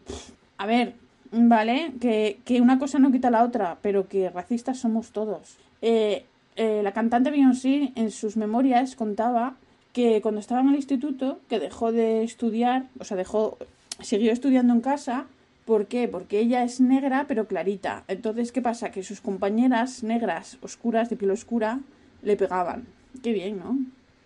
a 0.58 0.66
ver, 0.66 0.94
vale, 1.32 1.92
que, 2.00 2.38
que, 2.44 2.60
una 2.60 2.78
cosa 2.78 3.00
no 3.00 3.10
quita 3.10 3.30
la 3.30 3.42
otra, 3.42 3.78
pero 3.82 4.06
que 4.06 4.30
racistas 4.30 4.78
somos 4.78 5.10
todos. 5.10 5.58
Eh, 5.82 6.24
eh, 6.54 6.82
la 6.84 6.92
cantante 6.92 7.32
Beyoncé 7.32 7.92
en 7.96 8.12
sus 8.12 8.36
memorias 8.36 8.94
contaba 8.94 9.56
que 9.92 10.22
cuando 10.22 10.40
estaba 10.40 10.60
en 10.60 10.68
el 10.68 10.76
instituto, 10.76 11.40
que 11.48 11.58
dejó 11.58 11.90
de 11.90 12.22
estudiar, 12.22 12.86
o 13.00 13.04
sea, 13.04 13.16
dejó, 13.16 13.58
siguió 14.00 14.32
estudiando 14.32 14.72
en 14.72 14.82
casa. 14.82 15.26
¿Por 15.64 15.86
qué? 15.86 16.06
Porque 16.06 16.38
ella 16.38 16.62
es 16.62 16.80
negra 16.80 17.24
pero 17.26 17.48
clarita. 17.48 18.04
Entonces, 18.06 18.52
¿qué 18.52 18.62
pasa? 18.62 18.92
Que 18.92 19.02
sus 19.02 19.20
compañeras 19.20 20.04
negras, 20.04 20.58
oscuras, 20.62 21.10
de 21.10 21.16
piel 21.16 21.32
oscura, 21.32 21.80
le 22.22 22.36
pegaban. 22.36 22.86
Qué 23.20 23.32
bien, 23.32 23.58
¿no? 23.58 23.78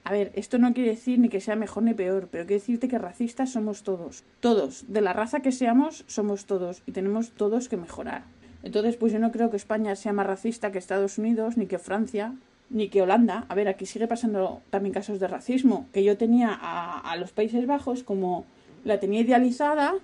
A 0.05 0.13
ver, 0.13 0.33
esto 0.35 0.59
no 0.59 0.75
quiere 0.75 0.91
decir 0.91 1.19
ni 1.19 1.31
que 1.31 1.41
sea 1.41 1.57
mejor 1.57 1.83
ni 1.83 1.95
peor, 1.95 2.29
pero 2.31 2.45
quiere 2.45 2.61
decirte 2.61 2.89
que 2.89 2.99
racistas 2.99 3.51
somos 3.51 3.83
todos. 3.83 4.23
Todos. 4.41 4.85
De 4.89 5.01
la 5.01 5.15
raza 5.15 5.41
que 5.41 5.51
seamos, 5.51 6.05
somos 6.07 6.45
todos. 6.45 6.83
Y 6.87 6.93
tenemos 6.93 7.31
todos 7.31 7.71
que 7.71 7.79
mejorar. 7.79 8.25
Entonces, 8.63 8.97
pues 8.97 9.13
yo 9.13 9.19
no 9.19 9.33
creo 9.33 9.51
que 9.51 9.57
España 9.57 9.97
sea 9.97 10.13
más 10.13 10.27
racista 10.27 10.73
que 10.73 10.79
Estados 10.79 11.17
Unidos, 11.17 11.57
ni 11.57 11.67
que 11.67 11.79
Francia, 11.79 12.35
ni 12.71 12.89
que 12.89 13.03
Holanda. 13.03 13.47
A 13.49 13.55
ver, 13.55 13.69
aquí 13.69 13.87
sigue 13.87 14.07
pasando 14.07 14.61
también 14.71 14.93
casos 14.93 15.21
de 15.21 15.29
racismo, 15.29 15.87
que 15.93 16.05
yo 16.05 16.17
tenía 16.17 16.53
a, 16.53 17.17
los 17.17 17.33
Países 17.33 17.67
Bajos 17.67 18.03
como 18.03 18.45
la 18.85 19.01
tenía 19.01 19.21
idealizada 19.21 19.95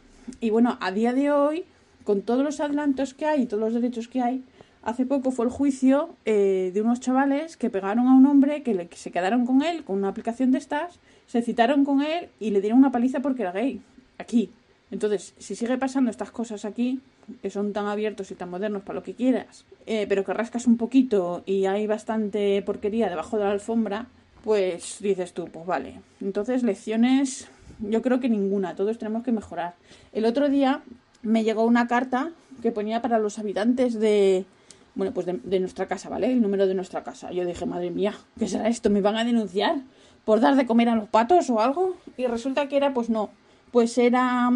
y 0.41 0.51
bueno, 0.51 0.79
a 0.81 0.93
día 0.93 1.13
de 1.13 1.31
hoy, 1.31 1.65
con 2.05 2.23
todos 2.23 2.45
los 2.45 2.61
adelantos 2.61 3.15
que 3.15 3.27
hay 3.27 3.43
y 3.43 3.47
todos 3.47 3.63
los 3.63 3.75
derechos 3.75 4.09
que 4.09 4.23
hay, 4.23 4.45
hace 4.83 5.07
poco 5.07 5.31
fue 5.31 5.45
el 5.45 5.51
juicio 5.51 6.11
eh, 6.25 6.71
de 6.73 6.83
unos 6.83 7.01
chavales 7.01 7.57
que 7.57 7.71
pegaron 7.71 8.09
a 8.09 8.15
un 8.15 8.27
hombre, 8.27 8.63
que, 8.63 8.75
le, 8.75 8.89
se 8.95 9.11
quedaron 9.11 9.47
con 9.47 9.63
él, 9.63 9.85
con 9.85 9.97
una 9.97 10.09
aplicación 10.09 10.53
de 10.53 10.59
estas, 10.59 10.99
se 11.27 11.43
citaron 11.43 11.85
con 11.85 12.03
él 12.03 12.29
y 12.39 12.51
le 12.51 12.61
dieron 12.61 12.79
una 12.79 12.93
paliza 12.93 13.21
porque 13.21 13.43
era 13.43 13.53
gay, 13.53 13.81
aquí. 14.19 14.51
Entonces, 14.91 15.35
si 15.39 15.55
sigue 15.55 15.79
pasando 15.79 16.11
estas 16.11 16.31
cosas 16.31 16.65
aquí, 16.65 17.01
que 17.43 17.51
son 17.51 17.73
tan 17.73 17.87
abiertos 17.87 18.31
y 18.31 18.35
tan 18.35 18.51
modernos 18.51 18.83
para 18.83 18.99
lo 18.99 19.03
que 19.05 19.15
quieras, 19.15 19.65
eh, 19.87 20.07
pero 20.09 20.25
que 20.25 20.35
rascas 20.35 20.67
un 20.67 20.77
poquito 20.77 21.43
y 21.47 21.67
hay 21.67 21.87
bastante 21.87 22.61
porquería 22.63 23.09
debajo 23.09 23.39
de 23.39 23.45
la 23.45 23.53
alfombra, 23.53 24.07
pues 24.43 24.99
dices 25.01 25.33
tú, 25.33 25.45
pues 25.45 25.67
vale. 25.67 26.01
Entonces, 26.21 26.63
lecciones, 26.63 27.49
yo 27.79 28.03
creo 28.03 28.19
que 28.19 28.29
ninguna, 28.29 28.75
todos 28.75 28.99
tenemos 28.99 29.23
que 29.23 29.33
mejorar. 29.33 29.75
El 30.13 30.25
otro 30.25 30.49
día 30.49 30.83
me 31.23 31.45
llegó 31.45 31.65
una 31.65 31.87
carta 31.87 32.31
que 32.63 32.73
ponía 32.73 33.01
para 33.01 33.19
los 33.19 33.39
habitantes 33.39 33.95
de, 33.95 34.45
bueno, 35.01 35.15
pues 35.15 35.25
de, 35.25 35.61
nuestra 35.61 35.89
casa, 35.89 36.11
¿vale? 36.11 36.31
El 36.31 36.43
número 36.43 36.67
de 36.67 36.75
nuestra 36.75 37.03
casa. 37.03 37.33
Yo 37.33 37.47
dije, 37.47 37.65
madre 37.65 37.91
mía, 37.91 38.13
¿qué 38.39 38.47
será 38.47 38.69
esto? 38.69 38.91
¿Me 38.91 39.01
van 39.01 39.17
a 39.17 39.25
denunciar 39.25 39.77
por 40.27 40.41
dar 40.41 40.57
de 40.57 40.67
comer 40.67 40.91
a 40.91 40.95
los 40.95 41.09
patos 41.09 41.49
o 41.49 41.59
algo? 41.59 41.97
Y 42.19 42.27
resulta 42.27 42.69
que 42.69 42.77
era, 42.77 42.93
pues 42.93 43.09
no, 43.09 43.31
pues 43.73 43.97
era, 43.97 44.51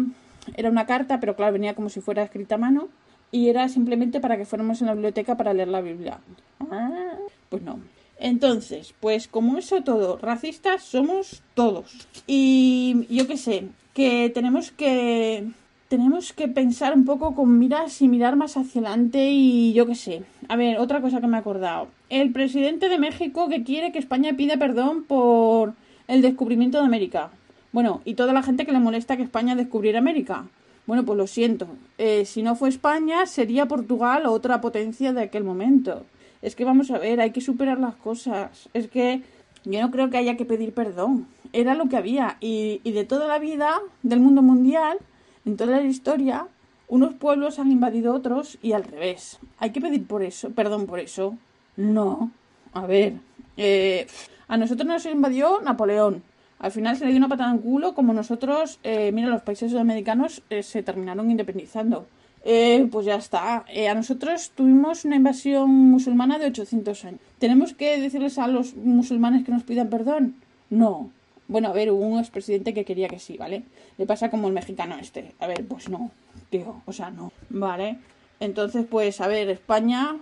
era 0.55 0.69
una 0.69 0.85
carta, 0.85 1.19
pero 1.19 1.35
claro, 1.35 1.53
venía 1.53 1.73
como 1.73 1.89
si 1.89 1.99
fuera 1.99 2.21
escrita 2.21 2.55
a 2.55 2.57
mano 2.59 2.89
y 3.31 3.49
era 3.49 3.67
simplemente 3.69 4.19
para 4.19 4.37
que 4.37 4.45
fuéramos 4.45 4.81
en 4.81 4.85
la 4.85 4.93
biblioteca 4.93 5.35
para 5.35 5.51
leer 5.51 5.69
la 5.69 5.81
Biblia. 5.81 6.19
Ah, 6.59 7.15
pues 7.49 7.63
no. 7.63 7.79
Entonces, 8.19 8.93
pues 8.99 9.27
como 9.27 9.57
eso 9.57 9.81
todo, 9.81 10.19
racistas 10.19 10.83
somos 10.83 11.41
todos. 11.55 12.07
Y 12.27 13.07
yo 13.09 13.25
qué 13.25 13.37
sé, 13.37 13.69
que 13.95 14.29
tenemos 14.29 14.69
que 14.69 15.47
tenemos 15.95 16.33
que 16.33 16.49
pensar 16.49 16.93
un 16.93 17.05
poco 17.05 17.35
con 17.35 17.57
miras 17.57 18.01
y 18.01 18.09
mirar 18.09 18.35
más 18.35 18.57
hacia 18.57 18.81
adelante 18.81 19.29
y 19.31 19.71
yo 19.71 19.85
qué 19.85 19.95
sé. 19.95 20.23
A 20.49 20.57
ver, 20.57 20.77
otra 20.77 20.99
cosa 20.99 21.21
que 21.21 21.27
me 21.27 21.37
he 21.37 21.39
acordado. 21.39 21.87
El 22.09 22.33
presidente 22.33 22.89
de 22.89 22.99
México 22.99 23.47
que 23.47 23.63
quiere 23.63 23.93
que 23.93 23.99
España 23.99 24.33
pida 24.35 24.57
perdón 24.57 25.03
por 25.03 25.73
el 26.09 26.21
descubrimiento 26.21 26.79
de 26.79 26.85
América. 26.85 27.29
Bueno, 27.71 28.01
y 28.03 28.15
toda 28.15 28.33
la 28.33 28.43
gente 28.43 28.65
que 28.65 28.73
le 28.73 28.79
molesta 28.79 29.15
que 29.15 29.23
España 29.23 29.55
descubriera 29.55 29.99
América. 29.99 30.47
Bueno, 30.85 31.05
pues 31.05 31.17
lo 31.17 31.27
siento. 31.27 31.65
Eh, 31.97 32.25
si 32.25 32.43
no 32.43 32.57
fue 32.57 32.67
España, 32.67 33.25
sería 33.25 33.65
Portugal 33.65 34.25
o 34.25 34.33
otra 34.33 34.59
potencia 34.59 35.13
de 35.13 35.21
aquel 35.21 35.45
momento. 35.45 36.05
Es 36.41 36.57
que 36.57 36.65
vamos 36.65 36.91
a 36.91 36.97
ver, 36.97 37.21
hay 37.21 37.31
que 37.31 37.39
superar 37.39 37.79
las 37.79 37.95
cosas. 37.95 38.67
Es 38.73 38.89
que 38.89 39.21
yo 39.63 39.79
no 39.79 39.91
creo 39.91 40.09
que 40.09 40.17
haya 40.17 40.35
que 40.35 40.43
pedir 40.43 40.73
perdón. 40.73 41.25
Era 41.53 41.73
lo 41.73 41.87
que 41.87 41.95
había. 41.95 42.35
Y, 42.41 42.81
y 42.83 42.91
de 42.91 43.05
toda 43.05 43.29
la 43.29 43.39
vida 43.39 43.79
del 44.03 44.19
mundo 44.19 44.41
mundial, 44.41 44.97
en 45.45 45.57
toda 45.57 45.77
la 45.77 45.83
historia, 45.83 46.47
unos 46.87 47.13
pueblos 47.13 47.59
han 47.59 47.71
invadido 47.71 48.13
otros 48.13 48.57
y 48.61 48.73
al 48.73 48.83
revés. 48.83 49.39
¿Hay 49.59 49.71
que 49.71 49.81
pedir 49.81 50.05
por 50.05 50.23
eso, 50.23 50.51
perdón 50.51 50.85
por 50.85 50.99
eso? 50.99 51.37
No. 51.77 52.31
A 52.73 52.85
ver, 52.85 53.13
eh, 53.57 54.07
a 54.47 54.57
nosotros 54.57 54.87
nos 54.87 55.05
invadió 55.05 55.61
Napoleón. 55.61 56.23
Al 56.59 56.71
final 56.71 56.95
se 56.95 57.05
le 57.05 57.11
dio 57.11 57.17
una 57.17 57.27
patada 57.27 57.51
en 57.51 57.59
culo, 57.59 57.93
como 57.93 58.13
nosotros, 58.13 58.79
eh, 58.83 59.11
mira, 59.11 59.27
los 59.29 59.41
países 59.41 59.71
sudamericanos 59.71 60.41
eh, 60.49 60.63
se 60.63 60.83
terminaron 60.83 61.29
independizando. 61.29 62.07
Eh, 62.43 62.87
pues 62.91 63.07
ya 63.07 63.15
está. 63.15 63.65
a 63.89 63.93
nosotros 63.95 64.51
tuvimos 64.53 65.03
una 65.03 65.15
invasión 65.15 65.69
musulmana 65.69 66.37
de 66.37 66.45
800 66.47 67.05
años. 67.05 67.19
¿Tenemos 67.39 67.73
que 67.73 67.99
decirles 67.99 68.37
a 68.37 68.47
los 68.47 68.75
musulmanes 68.75 69.43
que 69.43 69.51
nos 69.51 69.63
pidan 69.63 69.89
perdón? 69.89 70.35
No. 70.69 71.09
Bueno, 71.47 71.69
a 71.69 71.73
ver, 71.73 71.91
hubo 71.91 72.03
un 72.03 72.19
expresidente 72.19 72.73
que 72.73 72.85
quería 72.85 73.07
que 73.07 73.19
sí, 73.19 73.37
¿vale? 73.37 73.63
Le 73.97 74.05
pasa 74.05 74.29
como 74.29 74.47
el 74.47 74.53
mexicano 74.53 74.97
este. 74.99 75.33
A 75.39 75.47
ver, 75.47 75.65
pues 75.67 75.89
no, 75.89 76.11
tío, 76.49 76.81
o 76.85 76.93
sea, 76.93 77.11
no, 77.11 77.31
¿vale? 77.49 77.99
Entonces, 78.39 78.85
pues, 78.89 79.21
a 79.21 79.27
ver, 79.27 79.49
España, 79.49 80.17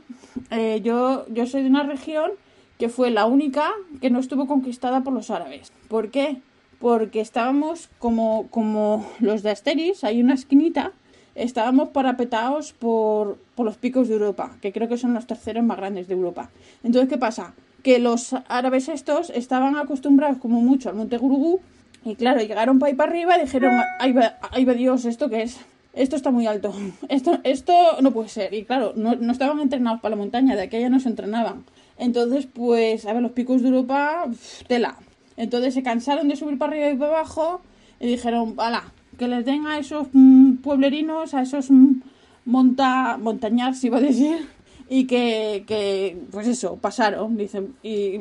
eh, 0.52 0.82
yo, 0.84 1.26
yo 1.30 1.48
soy 1.48 1.64
de 1.64 1.70
una 1.70 1.84
región 1.84 2.32
que 2.78 2.90
fue 2.90 3.10
la 3.12 3.26
única 3.26 3.72
que 4.02 4.10
no 4.10 4.20
estuvo 4.20 4.48
conquistada 4.48 5.02
por 5.02 5.14
los 5.14 5.30
árabes. 5.30 5.72
¿Por 5.88 6.12
qué? 6.12 6.38
Porque 6.80 7.22
estábamos 7.22 7.90
como, 8.00 8.48
como 8.50 9.06
los 9.20 9.42
de 9.42 9.52
Asteris, 9.52 10.04
hay 10.04 10.22
una 10.22 10.34
esquinita, 10.34 10.92
estábamos 11.36 11.90
parapetados 11.90 12.74
por, 12.74 13.38
por 13.56 13.66
los 13.66 13.78
picos 13.78 14.10
de 14.10 14.16
Europa, 14.16 14.58
que 14.62 14.74
creo 14.74 14.90
que 14.90 14.98
son 14.98 15.14
los 15.14 15.26
terceros 15.26 15.64
más 15.64 15.78
grandes 15.78 16.08
de 16.08 16.14
Europa. 16.14 16.50
Entonces, 16.84 17.10
¿qué 17.10 17.18
pasa? 17.18 17.54
Que 17.84 18.00
los 18.00 18.34
árabes 18.48 18.90
estos 18.90 19.30
estaban 19.30 19.78
acostumbrados 19.78 20.40
como 20.40 20.62
mucho 20.62 20.90
al 20.90 20.96
Monte 20.96 21.18
Gurugú 21.18 21.62
y 22.06 22.16
claro, 22.16 22.42
llegaron 22.42 22.80
para 22.80 22.90
ahí 22.90 22.96
para 22.96 23.12
arriba 23.12 23.38
y 23.38 23.42
dijeron, 23.42 23.74
ay 24.00 24.14
va, 24.14 24.74
Dios, 24.74 25.06
¿esto 25.06 25.30
qué 25.30 25.44
es? 25.44 25.58
Esto 25.94 26.16
está 26.16 26.32
muy 26.32 26.48
alto, 26.48 26.74
esto, 27.10 27.40
esto 27.44 27.74
no 28.02 28.12
puede 28.12 28.30
ser. 28.30 28.54
Y 28.54 28.66
claro, 28.66 28.94
no, 28.96 29.16
no 29.16 29.32
estaban 29.32 29.60
entrenados 29.60 30.02
para 30.02 30.16
la 30.16 30.22
montaña, 30.22 30.56
de 30.56 30.64
aquella 30.64 30.90
no 30.90 31.00
se 31.00 31.10
entrenaban. 31.10 31.64
Entonces, 31.98 32.48
pues, 32.52 33.06
a 33.06 33.14
ver, 33.14 33.22
los 33.22 33.32
picos 33.32 33.62
de 33.62 33.70
Europa, 33.70 34.26
tela. 34.68 34.98
Entonces 35.38 35.74
se 35.74 35.84
cansaron 35.84 36.28
de 36.28 36.36
subir 36.36 36.58
para 36.58 36.72
arriba 36.72 36.90
y 36.90 36.96
para 36.96 37.12
abajo 37.12 37.62
y 38.00 38.08
dijeron, 38.08 38.56
ala, 38.58 38.92
que 39.18 39.28
les 39.28 39.46
den 39.46 39.66
a 39.68 39.78
esos 39.78 40.08
mm, 40.12 40.56
pueblerinos, 40.58 41.34
a 41.34 41.42
esos 41.42 41.72
mm, 41.72 42.02
monta, 42.46 43.18
montañas, 43.18 43.84
iba 43.84 43.98
a 43.98 44.02
decir, 44.02 44.48
y 44.90 45.08
que, 45.08 45.64
que, 45.66 46.18
pues 46.32 46.48
eso, 46.48 46.78
pasaron, 46.78 47.38
dicen, 47.38 47.76
y 47.84 48.20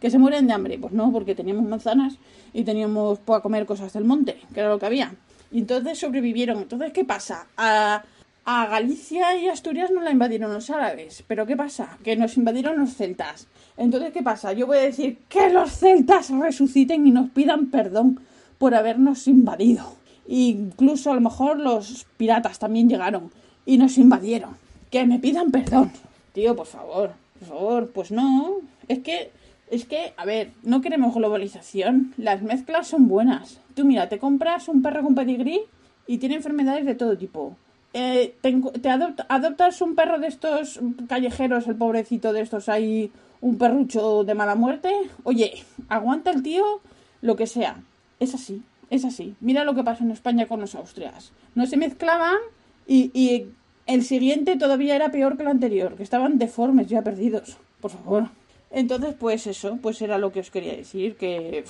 que 0.00 0.10
se 0.10 0.18
mueren 0.18 0.46
de 0.46 0.52
hambre. 0.52 0.78
Pues 0.78 0.92
no, 0.92 1.12
porque 1.12 1.34
teníamos 1.34 1.68
manzanas 1.68 2.18
y 2.52 2.64
teníamos 2.64 3.18
para 3.20 3.40
comer 3.40 3.66
cosas 3.66 3.92
del 3.92 4.04
monte, 4.04 4.38
que 4.54 4.60
era 4.60 4.68
lo 4.68 4.78
que 4.78 4.86
había. 4.86 5.14
Y 5.50 5.58
entonces 5.58 5.98
sobrevivieron. 5.98 6.58
Entonces, 6.58 6.92
¿qué 6.92 7.04
pasa? 7.04 7.46
A, 7.56 8.04
a 8.44 8.66
Galicia 8.66 9.36
y 9.36 9.48
Asturias 9.48 9.90
no 9.90 10.02
la 10.02 10.10
invadieron 10.10 10.52
los 10.52 10.70
árabes. 10.70 11.24
Pero 11.26 11.46
¿qué 11.46 11.56
pasa? 11.56 11.98
Que 12.04 12.16
nos 12.16 12.36
invadieron 12.36 12.78
los 12.78 12.94
celtas. 12.94 13.48
Entonces, 13.76 14.12
¿qué 14.12 14.22
pasa? 14.22 14.52
Yo 14.52 14.66
voy 14.66 14.78
a 14.78 14.82
decir 14.82 15.18
que 15.28 15.50
los 15.50 15.72
celtas 15.72 16.30
resuciten 16.30 17.06
y 17.06 17.10
nos 17.10 17.30
pidan 17.30 17.70
perdón 17.70 18.20
por 18.58 18.74
habernos 18.74 19.28
invadido. 19.28 19.96
incluso 20.26 21.10
a 21.10 21.14
lo 21.14 21.20
mejor 21.22 21.58
los 21.58 22.06
piratas 22.16 22.58
también 22.58 22.88
llegaron 22.88 23.30
y 23.64 23.78
nos 23.78 23.96
invadieron 23.96 24.67
que 24.90 25.04
me 25.06 25.18
pidan 25.18 25.50
perdón. 25.50 25.92
Tío, 26.32 26.54
por 26.54 26.66
favor, 26.66 27.12
por 27.38 27.48
favor, 27.48 27.90
pues 27.90 28.10
no. 28.10 28.56
Es 28.88 29.00
que, 29.00 29.30
es 29.70 29.84
que, 29.84 30.12
a 30.16 30.24
ver, 30.24 30.52
no 30.62 30.80
queremos 30.80 31.14
globalización. 31.14 32.14
Las 32.16 32.42
mezclas 32.42 32.88
son 32.88 33.08
buenas. 33.08 33.58
Tú 33.74 33.84
mira, 33.84 34.08
te 34.08 34.18
compras 34.18 34.68
un 34.68 34.82
perro 34.82 35.02
con 35.02 35.14
pedigrí 35.14 35.60
y 36.06 36.18
tiene 36.18 36.36
enfermedades 36.36 36.86
de 36.86 36.94
todo 36.94 37.16
tipo. 37.16 37.56
Eh, 37.94 38.34
te, 38.40 38.88
adoptas 38.88 39.80
un 39.80 39.94
perro 39.94 40.18
de 40.18 40.28
estos 40.28 40.78
callejeros, 41.08 41.66
el 41.66 41.76
pobrecito 41.76 42.32
de 42.32 42.42
estos 42.42 42.68
hay 42.68 43.10
un 43.40 43.58
perrucho 43.58 44.24
de 44.24 44.34
mala 44.34 44.54
muerte. 44.54 44.92
Oye, 45.24 45.64
aguanta 45.88 46.30
el 46.30 46.42
tío 46.42 46.80
lo 47.22 47.36
que 47.36 47.46
sea. 47.46 47.80
Es 48.20 48.34
así, 48.34 48.62
es 48.90 49.04
así. 49.04 49.34
Mira 49.40 49.64
lo 49.64 49.74
que 49.74 49.84
pasó 49.84 50.04
en 50.04 50.10
España 50.10 50.46
con 50.46 50.60
los 50.60 50.74
austrias. 50.74 51.32
No 51.54 51.66
se 51.66 51.76
mezclaban 51.76 52.36
y 52.86 53.46
el 53.88 54.04
siguiente 54.04 54.56
todavía 54.56 54.94
era 54.94 55.10
peor 55.10 55.36
que 55.36 55.42
el 55.42 55.48
anterior, 55.48 55.96
que 55.96 56.04
estaban 56.04 56.38
deformes, 56.38 56.86
ya 56.86 57.02
perdidos. 57.02 57.56
Por 57.80 57.90
favor. 57.90 58.28
Entonces, 58.70 59.14
pues 59.18 59.48
eso, 59.48 59.78
pues 59.82 60.00
era 60.00 60.18
lo 60.18 60.30
que 60.30 60.40
os 60.40 60.50
quería 60.50 60.76
decir, 60.76 61.16
que 61.16 61.64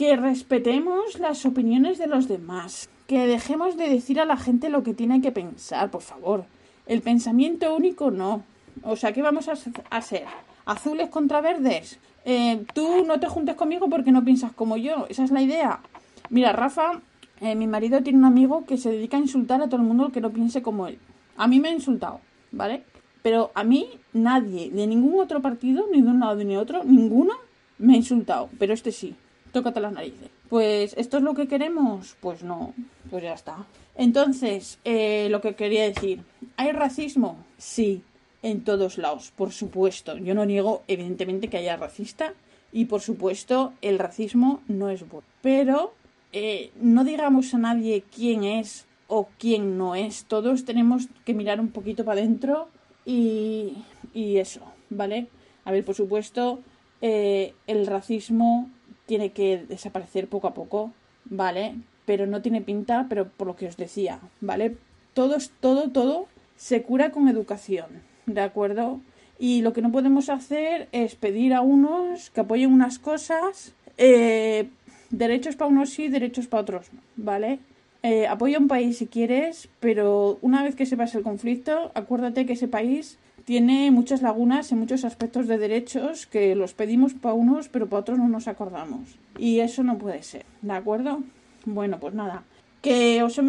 que 0.00 0.16
respetemos 0.16 1.18
las 1.18 1.44
opiniones 1.44 1.98
de 1.98 2.06
los 2.06 2.26
demás, 2.26 2.88
que 3.06 3.26
dejemos 3.26 3.76
de 3.76 3.90
decir 3.90 4.18
a 4.18 4.24
la 4.24 4.38
gente 4.38 4.70
lo 4.70 4.82
que 4.82 4.94
tiene 4.94 5.20
que 5.20 5.30
pensar, 5.30 5.90
por 5.90 6.00
favor. 6.00 6.46
El 6.86 7.02
pensamiento 7.02 7.76
único 7.76 8.10
no. 8.10 8.42
O 8.82 8.96
sea, 8.96 9.12
¿qué 9.12 9.20
vamos 9.20 9.48
a 9.48 9.58
hacer? 9.90 10.24
¿Azules 10.64 11.10
contra 11.10 11.42
verdes? 11.42 11.98
Eh, 12.24 12.64
tú 12.72 13.04
no 13.04 13.20
te 13.20 13.28
juntes 13.28 13.56
conmigo 13.56 13.90
porque 13.90 14.10
no 14.10 14.24
piensas 14.24 14.52
como 14.52 14.78
yo. 14.78 15.04
Esa 15.10 15.24
es 15.24 15.32
la 15.32 15.42
idea. 15.42 15.80
Mira, 16.30 16.54
Rafa 16.54 17.02
eh, 17.40 17.54
mi 17.54 17.66
marido 17.66 18.02
tiene 18.02 18.18
un 18.18 18.24
amigo 18.24 18.64
que 18.66 18.76
se 18.76 18.90
dedica 18.90 19.16
a 19.16 19.20
insultar 19.20 19.62
a 19.62 19.68
todo 19.68 19.80
el 19.80 19.86
mundo 19.86 20.12
que 20.12 20.20
no 20.20 20.30
piense 20.30 20.62
como 20.62 20.86
él. 20.86 20.98
A 21.36 21.46
mí 21.46 21.58
me 21.58 21.68
ha 21.68 21.72
insultado, 21.72 22.20
¿vale? 22.52 22.84
Pero 23.22 23.50
a 23.54 23.64
mí 23.64 23.88
nadie, 24.12 24.70
de 24.70 24.86
ningún 24.86 25.20
otro 25.20 25.40
partido, 25.40 25.86
ni 25.92 26.02
de 26.02 26.08
un 26.08 26.20
lado 26.20 26.36
ni 26.36 26.44
de 26.44 26.58
otro, 26.58 26.84
ninguno 26.84 27.34
me 27.78 27.94
ha 27.94 27.96
insultado. 27.96 28.50
Pero 28.58 28.74
este 28.74 28.92
sí, 28.92 29.14
tócate 29.52 29.80
las 29.80 29.92
narices. 29.92 30.28
Pues, 30.48 30.94
¿esto 30.96 31.18
es 31.18 31.22
lo 31.22 31.34
que 31.34 31.48
queremos? 31.48 32.16
Pues 32.20 32.42
no, 32.42 32.74
pues 33.08 33.22
ya 33.22 33.34
está. 33.34 33.66
Entonces, 33.94 34.78
eh, 34.84 35.28
lo 35.30 35.40
que 35.40 35.54
quería 35.54 35.84
decir, 35.84 36.22
¿hay 36.56 36.72
racismo? 36.72 37.36
Sí, 37.56 38.02
en 38.42 38.64
todos 38.64 38.98
lados, 38.98 39.32
por 39.36 39.52
supuesto. 39.52 40.16
Yo 40.16 40.34
no 40.34 40.44
niego, 40.44 40.82
evidentemente, 40.88 41.48
que 41.48 41.58
haya 41.58 41.76
racista 41.76 42.34
y, 42.72 42.86
por 42.86 43.00
supuesto, 43.00 43.72
el 43.82 43.98
racismo 43.98 44.62
no 44.68 44.88
es 44.90 45.08
bueno. 45.08 45.26
Pero 45.42 45.92
eh, 46.32 46.70
no 46.80 47.04
digamos 47.04 47.54
a 47.54 47.58
nadie 47.58 48.04
quién 48.14 48.44
es 48.44 48.86
o 49.08 49.28
quién 49.38 49.76
no 49.76 49.94
es. 49.94 50.24
Todos 50.24 50.64
tenemos 50.64 51.08
que 51.24 51.34
mirar 51.34 51.60
un 51.60 51.68
poquito 51.68 52.04
para 52.04 52.20
adentro 52.20 52.68
y, 53.04 53.78
y, 54.14 54.38
eso, 54.38 54.60
¿vale? 54.88 55.28
A 55.64 55.72
ver, 55.72 55.84
por 55.84 55.94
supuesto, 55.94 56.60
eh, 57.00 57.54
el 57.66 57.86
racismo 57.86 58.70
tiene 59.06 59.32
que 59.32 59.64
desaparecer 59.68 60.28
poco 60.28 60.46
a 60.46 60.54
poco, 60.54 60.92
¿vale? 61.24 61.74
Pero 62.06 62.26
no 62.26 62.42
tiene 62.42 62.60
pinta, 62.60 63.06
pero 63.08 63.28
por 63.28 63.48
lo 63.48 63.56
que 63.56 63.66
os 63.66 63.76
decía, 63.76 64.20
¿vale? 64.40 64.76
Todo, 65.14 65.36
todo, 65.58 65.90
todo 65.90 66.28
se 66.56 66.82
cura 66.82 67.10
con 67.10 67.28
educación, 67.28 68.02
¿de 68.26 68.42
acuerdo? 68.42 69.00
Y 69.38 69.62
lo 69.62 69.72
que 69.72 69.82
no 69.82 69.90
podemos 69.90 70.28
hacer 70.28 70.88
es 70.92 71.16
pedir 71.16 71.54
a 71.54 71.62
unos 71.62 72.30
que 72.30 72.42
apoyen 72.42 72.72
unas 72.72 72.98
cosas 72.98 73.74
eh, 73.96 74.70
derechos 75.10 75.56
para 75.56 75.70
unos 75.70 75.90
sí, 75.90 76.08
derechos 76.08 76.46
para 76.46 76.62
otros 76.62 76.92
no, 76.92 77.00
¿vale? 77.16 77.58
eh, 78.02 78.26
apoya 78.26 78.58
un 78.58 78.68
país 78.68 78.98
si 78.98 79.06
quieres, 79.06 79.68
pero 79.80 80.38
una 80.42 80.62
vez 80.62 80.74
que 80.74 80.86
sepas 80.86 81.14
el 81.14 81.22
conflicto, 81.22 81.92
acuérdate 81.94 82.46
que 82.46 82.54
ese 82.54 82.68
país 82.68 83.18
tiene 83.44 83.90
muchas 83.90 84.22
lagunas 84.22 84.70
en 84.72 84.78
muchos 84.78 85.04
aspectos 85.04 85.46
de 85.48 85.58
derechos 85.58 86.26
que 86.26 86.54
los 86.54 86.72
pedimos 86.72 87.14
para 87.14 87.34
unos, 87.34 87.68
pero 87.68 87.88
para 87.88 88.00
otros 88.00 88.18
no 88.18 88.28
nos 88.28 88.48
acordamos. 88.48 89.18
Y 89.38 89.60
eso 89.60 89.82
no 89.82 89.98
puede 89.98 90.22
ser, 90.22 90.44
¿de 90.62 90.72
acuerdo? 90.72 91.22
Bueno, 91.64 91.98
pues 91.98 92.14
nada. 92.14 92.44
Que 92.80 93.22
os 93.22 93.36
he, 93.38 93.42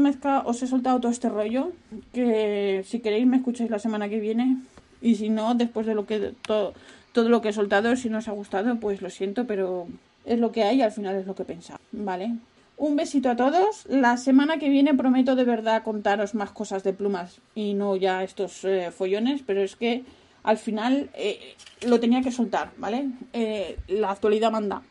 os 0.45 0.63
he 0.63 0.67
soltado 0.67 0.99
todo 0.99 1.11
este 1.11 1.29
rollo. 1.29 1.71
Que 2.13 2.83
si 2.85 2.99
queréis 2.99 3.27
me 3.27 3.37
escucháis 3.37 3.69
la 3.69 3.79
semana 3.79 4.09
que 4.09 4.19
viene. 4.19 4.57
Y 5.01 5.15
si 5.15 5.29
no, 5.29 5.55
después 5.55 5.85
de 5.85 5.95
lo 5.95 6.05
que 6.05 6.33
todo, 6.41 6.73
todo 7.13 7.29
lo 7.29 7.41
que 7.41 7.49
he 7.49 7.53
soltado, 7.53 7.95
si 7.95 8.09
no 8.09 8.17
os 8.17 8.27
ha 8.27 8.33
gustado, 8.33 8.79
pues 8.79 9.01
lo 9.01 9.09
siento, 9.09 9.45
pero 9.45 9.87
es 10.25 10.39
lo 10.39 10.51
que 10.51 10.63
hay 10.63 10.77
y 10.77 10.81
al 10.81 10.91
final 10.91 11.15
es 11.15 11.25
lo 11.25 11.35
que 11.35 11.45
pensaba, 11.45 11.79
¿vale? 11.91 12.31
Un 12.77 12.95
besito 12.95 13.29
a 13.29 13.35
todos. 13.35 13.85
La 13.89 14.17
semana 14.17 14.57
que 14.57 14.67
viene 14.69 14.95
prometo 14.95 15.35
de 15.35 15.43
verdad 15.43 15.83
contaros 15.83 16.33
más 16.33 16.51
cosas 16.51 16.83
de 16.83 16.93
plumas 16.93 17.39
y 17.53 17.75
no 17.75 17.95
ya 17.95 18.23
estos 18.23 18.65
eh, 18.65 18.89
follones, 18.91 19.43
pero 19.45 19.61
es 19.61 19.75
que 19.75 20.03
al 20.41 20.57
final 20.57 21.11
eh, 21.13 21.55
lo 21.85 21.99
tenía 21.99 22.21
que 22.21 22.31
soltar, 22.31 22.71
¿vale? 22.77 23.09
Eh, 23.33 23.77
la 23.87 24.09
actualidad 24.09 24.51
manda. 24.51 24.81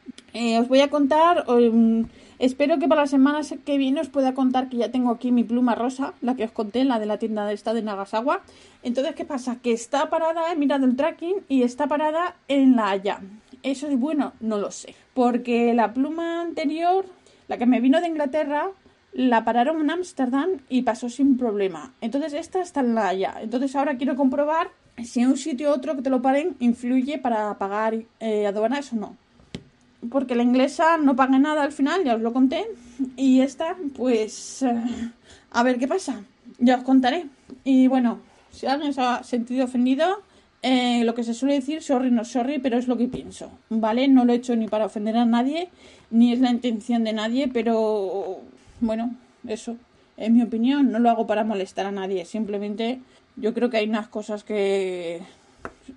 os 0.61 0.69
voy 0.69 0.83
a 0.83 0.89
contar, 0.89 1.51
um, 1.51 2.07
espero 2.39 2.79
que 2.79 2.87
para 2.87 3.01
la 3.01 3.07
semana 3.09 3.41
que 3.65 3.77
viene 3.77 4.01
os 4.01 4.09
pueda 4.09 4.35
contar 4.35 4.69
que 4.69 4.77
ya 4.77 4.93
tengo 4.93 5.11
aquí 5.11 5.33
mi 5.33 5.43
pluma 5.43 5.75
rosa, 5.75 6.15
la 6.21 6.37
que 6.37 6.45
os 6.45 6.53
conté, 6.53 6.85
la 6.85 7.01
de 7.01 7.07
la 7.07 7.19
tienda 7.19 7.45
de 7.45 7.55
esta 7.55 7.75
de 7.75 7.83
Nagasawa. 7.83 8.43
Entonces, 8.85 9.17
¿qué 9.17 9.25
pasa? 9.25 9.57
Que 9.61 9.73
está 9.73 10.09
parada, 10.11 10.53
he 10.53 10.55
mirado 10.55 10.87
el 10.87 10.95
tracking 10.95 11.43
y 11.49 11.65
está 11.65 11.89
parada 11.89 12.37
en 12.47 12.77
la 12.77 12.91
Haya. 12.91 13.21
¿Eso 13.65 13.89
es 13.89 13.99
bueno? 13.99 14.33
No 14.39 14.59
lo 14.59 14.71
sé. 14.71 14.95
Porque 15.21 15.75
la 15.75 15.93
pluma 15.93 16.41
anterior 16.41 17.05
la 17.47 17.59
que 17.59 17.67
me 17.67 17.83
vino 17.83 18.01
de 18.01 18.09
Inglaterra 18.09 18.71
la 19.13 19.45
pararon 19.45 19.83
en 19.83 19.91
Ámsterdam 19.91 20.49
y 20.71 20.81
pasó 20.81 21.11
sin 21.11 21.37
problema. 21.37 21.93
Entonces 22.01 22.33
esta 22.33 22.63
está 22.63 22.81
en 22.81 22.95
la 22.95 23.09
Haya. 23.09 23.35
Entonces 23.43 23.77
ahora 23.77 23.99
quiero 23.99 24.17
comprobar 24.17 24.71
si 25.05 25.21
en 25.21 25.29
un 25.29 25.37
sitio 25.37 25.69
u 25.69 25.73
otro 25.75 25.95
que 25.95 26.01
te 26.01 26.09
lo 26.09 26.23
paren 26.23 26.57
influye 26.59 27.19
para 27.19 27.59
pagar 27.59 27.97
eh, 28.19 28.47
aduanas 28.47 28.95
o 28.95 28.97
no. 28.97 29.17
Porque 30.09 30.35
la 30.35 30.43
inglesa 30.43 30.97
no 30.97 31.15
paga 31.17 31.39
nada 31.39 31.65
al 31.65 31.73
final, 31.73 32.03
ya 32.03 32.15
os 32.15 32.23
lo 32.23 32.33
conté. 32.33 32.65
Y 33.19 33.43
esta, 33.43 33.77
pues, 33.95 34.63
eh, 34.63 35.11
a 35.51 35.63
ver 35.63 35.79
qué 35.79 35.87
pasa. 35.87 36.23
Ya 36.57 36.79
os 36.79 36.83
contaré. 36.83 37.27
Y 37.63 37.89
bueno, 37.89 38.21
si 38.53 38.65
alguien 38.65 38.95
se 38.95 39.03
ha 39.03 39.23
sentido 39.23 39.67
ofendido, 39.67 40.23
eh, 40.63 41.05
lo 41.05 41.15
que 41.15 41.25
se 41.25 41.35
suele 41.35 41.55
decir, 41.55 41.83
sorry, 41.83 42.11
no 42.11 42.25
sorry, 42.25 42.59
pero 42.59 42.77
es 42.77 42.87
lo 42.87 42.97
que 42.97 43.09
pienso, 43.09 43.51
¿vale? 43.71 44.09
No 44.09 44.25
lo 44.25 44.33
he 44.33 44.37
hecho 44.37 44.55
ni 44.57 44.69
para 44.69 44.87
ofender 44.87 45.17
a 45.17 45.25
nadie, 45.25 45.69
ni 46.11 46.33
es 46.33 46.41
la 46.41 46.51
intención 46.51 47.05
de 47.05 47.13
nadie, 47.15 47.49
pero 47.49 48.41
bueno, 48.81 49.15
eso, 49.47 49.77
en 50.17 50.35
mi 50.35 50.43
opinión, 50.43 50.93
no 50.93 50.99
lo 50.99 51.09
hago 51.09 51.27
para 51.27 51.45
molestar 51.45 51.87
a 51.87 51.93
nadie, 51.93 52.27
simplemente 52.27 53.01
yo 53.37 53.55
creo 53.55 53.71
que 53.71 53.79
hay 53.79 53.89
unas 53.89 54.09
cosas 54.09 54.45
que 54.45 55.23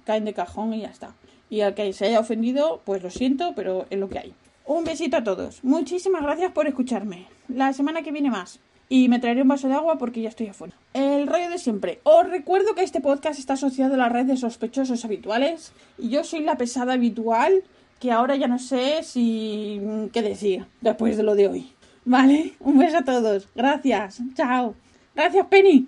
caen 0.05 0.25
de 0.25 0.33
cajón 0.33 0.73
y 0.73 0.81
ya 0.81 0.87
está. 0.87 1.13
Y 1.49 1.61
al 1.61 1.75
que 1.75 1.91
se 1.93 2.05
haya 2.05 2.19
ofendido, 2.19 2.81
pues 2.85 3.03
lo 3.03 3.09
siento, 3.09 3.53
pero 3.55 3.85
es 3.89 3.99
lo 3.99 4.09
que 4.09 4.19
hay. 4.19 4.33
Un 4.65 4.85
besito 4.85 5.17
a 5.17 5.23
todos. 5.23 5.63
Muchísimas 5.63 6.23
gracias 6.23 6.51
por 6.53 6.67
escucharme. 6.67 7.27
La 7.49 7.73
semana 7.73 8.01
que 8.01 8.11
viene 8.11 8.31
más 8.31 8.59
y 8.93 9.09
me 9.09 9.17
traeré 9.17 9.41
un 9.41 9.47
vaso 9.47 9.67
de 9.67 9.73
agua 9.73 9.97
porque 9.97 10.21
ya 10.21 10.29
estoy 10.29 10.45
afuera. 10.49 10.75
El 10.93 11.25
rollo 11.25 11.49
de 11.49 11.57
siempre. 11.57 11.99
Os 12.03 12.29
recuerdo 12.29 12.75
que 12.75 12.83
este 12.83 13.01
podcast 13.01 13.39
está 13.39 13.53
asociado 13.53 13.95
a 13.95 13.97
la 13.97 14.07
red 14.07 14.27
de 14.27 14.37
sospechosos 14.37 15.03
habituales 15.03 15.73
y 15.97 16.09
yo 16.09 16.23
soy 16.23 16.41
la 16.41 16.57
pesada 16.57 16.93
habitual 16.93 17.63
que 17.99 18.11
ahora 18.11 18.35
ya 18.35 18.47
no 18.47 18.59
sé 18.59 19.01
si 19.01 19.81
qué 20.13 20.21
decir 20.21 20.67
después 20.81 21.17
de 21.17 21.23
lo 21.23 21.33
de 21.33 21.47
hoy. 21.47 21.71
¿Vale? 22.05 22.53
Un 22.59 22.77
beso 22.77 22.99
a 22.99 23.03
todos. 23.03 23.49
Gracias. 23.55 24.21
Chao. 24.35 24.75
Gracias, 25.15 25.47
Penny. 25.47 25.87